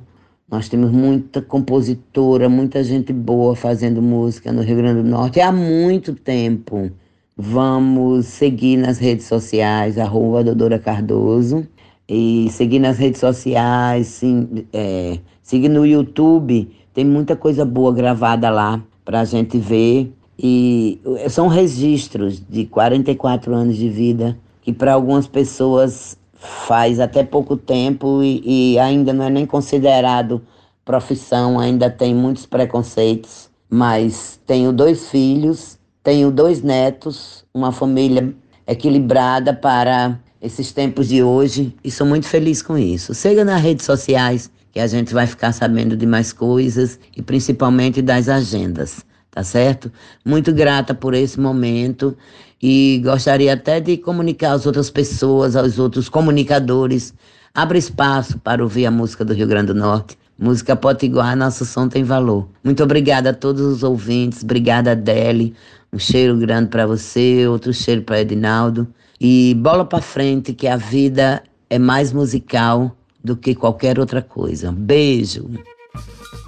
nós 0.53 0.69
temos 0.69 0.91
muita 0.91 1.41
compositora, 1.41 2.47
muita 2.47 2.85
gente 2.85 3.11
boa 3.11 3.57
fazendo 3.57 4.03
música 4.03 4.53
no 4.53 4.61
Rio 4.61 4.77
Grande 4.77 5.01
do 5.01 5.09
Norte 5.09 5.41
há 5.41 5.51
muito 5.51 6.13
tempo. 6.15 6.91
Vamos 7.35 8.27
seguir 8.27 8.77
nas 8.77 8.99
redes 8.99 9.25
sociais, 9.25 9.97
arroba 9.97 10.45
Dodora 10.45 10.79
Cardoso, 10.79 11.67
e 12.07 12.49
seguir 12.51 12.81
nas 12.81 12.99
redes 12.99 13.19
sociais, 13.19 14.09
sim, 14.09 14.67
é, 14.75 15.21
seguir 15.43 15.71
no 15.71 15.87
YouTube, 15.87 16.69
tem 16.93 17.03
muita 17.03 17.35
coisa 17.35 17.65
boa 17.65 17.91
gravada 17.91 18.51
lá 18.51 18.85
para 19.07 19.21
a 19.21 19.25
gente 19.25 19.57
ver. 19.57 20.13
E 20.39 21.01
são 21.31 21.49
registros 21.49 22.43
de 22.47 22.67
44 22.67 23.55
anos 23.55 23.75
de 23.75 23.89
vida 23.89 24.37
que 24.61 24.71
para 24.71 24.93
algumas 24.93 25.27
pessoas 25.27 26.19
faz 26.43 26.99
até 26.99 27.23
pouco 27.23 27.57
tempo 27.57 28.23
e, 28.23 28.73
e 28.75 28.79
ainda 28.79 29.13
não 29.13 29.25
é 29.25 29.31
nem 29.31 29.47
considerado 29.47 30.43
profissão, 30.85 31.59
ainda 31.59 31.89
tem 31.89 32.15
muitos 32.15 32.47
preconceitos. 32.47 33.51
Mas 33.71 34.39
tenho 34.47 34.73
dois 34.73 35.09
filhos, 35.09 35.79
tenho 36.03 36.31
dois 36.31 36.63
netos, 36.63 37.45
uma 37.55 37.73
família 37.73 38.35
equilibrada 38.67 39.55
para 39.55 40.19
esses 40.41 40.73
tempos 40.73 41.09
de 41.09 41.23
hoje 41.23 41.75
e 41.83 41.91
sou 41.91 42.07
muito 42.07 42.27
feliz 42.27 42.61
com 42.61 42.77
isso. 42.77 43.15
Siga 43.15 43.45
nas 43.45 43.63
redes 43.63 43.87
sociais 43.87 44.51
que 44.73 44.81
a 44.81 44.87
gente 44.87 45.15
vai 45.15 45.27
ficar 45.27 45.53
sabendo 45.53 45.97
de 45.97 46.07
mais 46.07 46.33
coisas 46.33 46.99
e 47.17 47.23
principalmente 47.23 48.03
das 48.03 48.29
agendas, 48.29 49.05
tá 49.33 49.43
certo? 49.43 49.91
Muito 50.25 50.53
grata 50.53 50.95
por 50.95 51.15
esse 51.15 51.41
momento 51.41 52.17
e 52.63 53.01
gostaria 53.03 53.55
até 53.55 53.81
de 53.81 53.97
comunicar 53.97 54.53
às 54.53 54.67
outras 54.67 54.91
pessoas, 54.91 55.57
aos 55.57 55.79
outros 55.79 56.09
comunicadores. 56.09 57.13
Abra 57.53 57.77
espaço 57.77 58.39
para 58.39 58.63
ouvir 58.63 58.87
a 58.87 58.91
música 58.91 59.25
do 59.25 59.35
Rio 59.35 59.49
Grande 59.49 59.69
do 59.69 59.75
Norte. 59.75 60.17
Música 60.39 60.77
Potiguar, 60.77 61.37
nosso 61.37 61.65
som 61.65 61.89
tem 61.89 62.05
valor. 62.05 62.49
Muito 62.63 62.83
obrigada 62.83 63.31
a 63.31 63.35
todos 63.35 63.63
os 63.63 63.83
ouvintes, 63.83 64.43
obrigada 64.43 64.93
Adele. 64.93 65.55
Um 65.93 65.99
cheiro 65.99 66.37
grande 66.37 66.69
para 66.69 66.87
você, 66.87 67.47
outro 67.47 67.73
cheiro 67.73 68.03
para 68.03 68.21
Edinaldo. 68.21 68.87
E 69.21 69.55
bola 69.61 69.85
para 69.85 70.03
frente, 70.03 70.53
que 70.53 70.67
a 70.67 70.77
vida 70.77 71.43
é 71.71 71.79
mais 71.79 72.13
musical 72.13 72.97
do 73.23 73.37
que 73.37 73.55
qualquer 73.55 73.99
outra 73.99 74.21
coisa. 74.21 74.73
Beijo. 74.73 75.49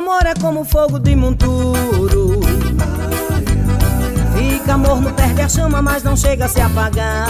Amor 0.00 0.24
é 0.24 0.34
como 0.40 0.64
fogo 0.64 0.98
de 0.98 1.14
monturo. 1.14 2.40
Fica 4.34 4.78
morno, 4.78 5.12
perde 5.12 5.42
a 5.42 5.48
chama, 5.48 5.82
mas 5.82 6.02
não 6.02 6.16
chega 6.16 6.46
a 6.46 6.48
se 6.48 6.58
apagar. 6.58 7.28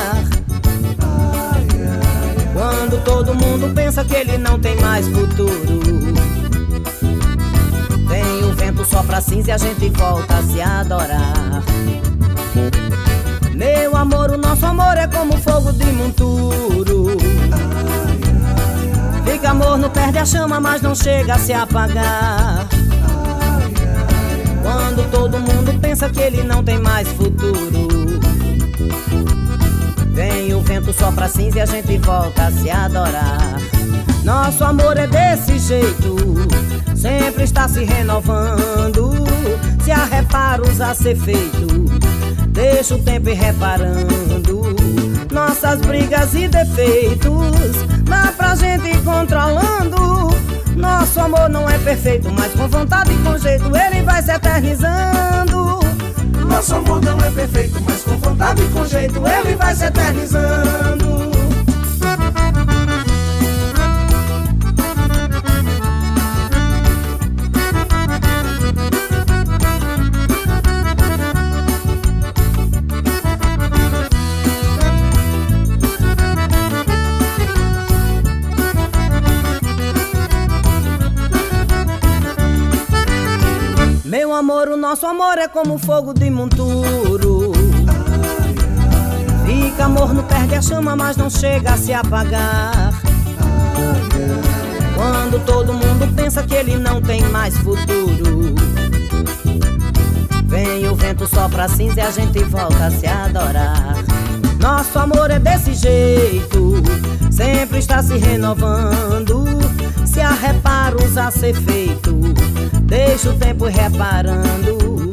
Quando 2.53 3.03
todo 3.05 3.35
mundo 3.35 3.75
pensa 3.75 4.05
que 4.05 4.15
ele 4.15 4.39
não 4.39 4.61
tem 4.61 4.77
mais 4.77 5.09
futuro. 5.09 6.15
Vem 8.09 8.45
o 8.45 8.55
vento 8.55 8.85
sopra 8.85 9.21
cinza 9.21 9.51
e 9.51 9.53
a 9.53 9.59
gente 9.59 9.89
volta 9.91 10.37
a 10.37 10.43
se 10.45 10.61
adorar. 10.61 11.65
Meu 13.53 13.97
amor, 13.97 14.31
o 14.31 14.39
nosso 14.39 14.65
amor 14.65 14.97
é 14.97 15.09
como 15.09 15.37
fogo 15.39 15.73
de 15.73 15.87
monturo. 15.87 17.17
Fica 19.25 19.55
morno, 19.55 19.90
perde 20.01 20.19
a 20.19 20.25
chama, 20.25 20.59
mas 20.59 20.81
não 20.81 20.95
chega 20.95 21.35
a 21.35 21.39
se 21.39 21.53
apagar. 21.53 22.67
Quando 24.63 25.11
todo 25.11 25.39
mundo 25.39 25.79
pensa 25.79 26.09
que 26.09 26.21
ele 26.21 26.43
não 26.43 26.65
tem 26.65 26.79
mais 26.79 27.07
futuro. 27.09 27.89
Vem 30.13 30.55
o 30.55 30.61
vento 30.61 30.93
sopra 30.93 31.29
cinza 31.29 31.59
e 31.59 31.61
a 31.61 31.67
gente 31.67 31.99
volta 31.99 32.47
a 32.47 32.51
se 32.51 32.71
adorar. 32.71 33.61
Nosso 34.25 34.65
amor 34.65 34.97
é 34.97 35.07
desse 35.07 35.59
jeito, 35.59 36.17
sempre 36.97 37.45
está 37.45 37.69
se 37.69 37.85
renovando. 37.85 39.13
Se 39.85 39.91
há 39.91 40.05
reparos 40.05 40.81
a 40.81 40.95
ser 40.95 41.17
feito, 41.17 41.67
deixa 42.49 42.95
o 42.95 43.03
tempo 43.03 43.29
ir 43.29 43.35
reparando. 43.35 44.77
Nossas 45.31 45.81
brigas 45.81 46.35
e 46.35 46.49
defeitos 46.49 48.00
Dá 48.11 48.33
pra 48.37 48.57
gente 48.57 48.89
ir 48.89 49.03
controlando. 49.05 50.31
Nosso 50.77 51.21
amor 51.21 51.49
não 51.49 51.71
é 51.71 51.79
perfeito, 51.79 52.29
mas 52.37 52.53
com 52.53 52.67
vontade 52.67 53.13
e 53.13 53.19
com 53.19 53.39
jeito 53.39 53.65
ele 53.77 54.03
vai 54.03 54.21
se 54.21 54.33
eternizando. 54.33 55.79
Nosso 56.49 56.75
amor 56.75 57.01
não 57.03 57.17
é 57.19 57.31
perfeito, 57.31 57.81
mas 57.87 58.03
com 58.03 58.17
vontade 58.19 58.63
e 58.63 58.69
com 58.71 58.85
jeito 58.85 59.23
ele 59.25 59.55
vai 59.55 59.75
se 59.77 59.85
eternizando. 59.85 61.20
Amor, 84.41 84.69
o 84.69 84.77
nosso 84.77 85.07
amor 85.07 85.39
é 85.39 85.47
como 85.47 85.79
fogo 85.79 86.13
de 86.13 86.31
monturo. 86.31 87.53
Fica 89.47 89.89
morno, 89.89 90.23
perde 90.25 90.57
a 90.57 90.63
chama, 90.63 90.97
mas 90.97 91.17
não 91.17 91.31
chega 91.31 91.75
a 91.75 91.77
se 91.77 91.93
apagar. 91.93 92.93
Quando 94.97 95.45
todo 95.45 95.73
mundo 95.73 96.13
pensa 96.17 96.43
que 96.43 96.55
ele 96.55 96.77
não 96.77 97.01
tem 97.01 97.23
mais 97.29 97.57
futuro. 97.59 98.55
Vem 100.45 100.89
o 100.89 100.95
vento 100.97 101.27
sopra 101.27 101.69
cinza 101.69 102.01
e 102.01 102.03
a 102.03 102.11
gente 102.11 102.43
volta 102.45 102.87
a 102.87 102.91
se 102.91 103.07
adorar. 103.07 103.95
Nosso 104.61 104.99
amor 104.99 105.31
é 105.31 105.39
desse 105.39 105.73
jeito, 105.75 106.75
sempre 107.31 107.79
está 107.79 108.03
se 108.03 108.17
renovando. 108.17 109.45
Se 110.05 110.21
há 110.21 110.31
reparos 110.33 111.17
a 111.17 111.31
ser 111.31 111.55
feito, 111.55 112.30
deixa 112.91 113.31
o 113.31 113.39
tempo 113.39 113.67
reparando. 113.67 115.09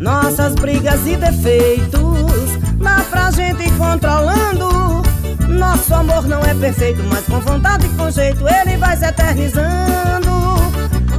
Nossas 0.00 0.54
brigas 0.56 1.06
e 1.06 1.16
defeitos, 1.16 2.58
dá 2.76 3.02
pra 3.08 3.30
gente 3.30 3.70
controlando. 3.72 5.02
Nosso 5.48 5.94
amor 5.94 6.26
não 6.26 6.40
é 6.40 6.54
perfeito, 6.54 7.02
mas 7.08 7.24
com 7.26 7.40
vontade 7.40 7.86
e 7.86 7.90
com 7.90 8.10
jeito 8.10 8.44
ele 8.48 8.76
vai 8.76 8.96
se 8.96 9.06
eternizando. 9.06 10.30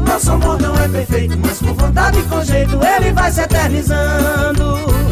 Nosso 0.06 0.32
amor 0.34 0.62
não 0.62 0.76
é 0.76 0.88
perfeito, 0.90 1.38
mas 1.38 1.60
com 1.60 1.74
vontade 1.74 2.20
e 2.20 2.24
com 2.24 2.44
jeito 2.44 2.78
ele 2.84 3.14
vai 3.14 3.32
se 3.32 3.42
eternizando. 3.42 5.11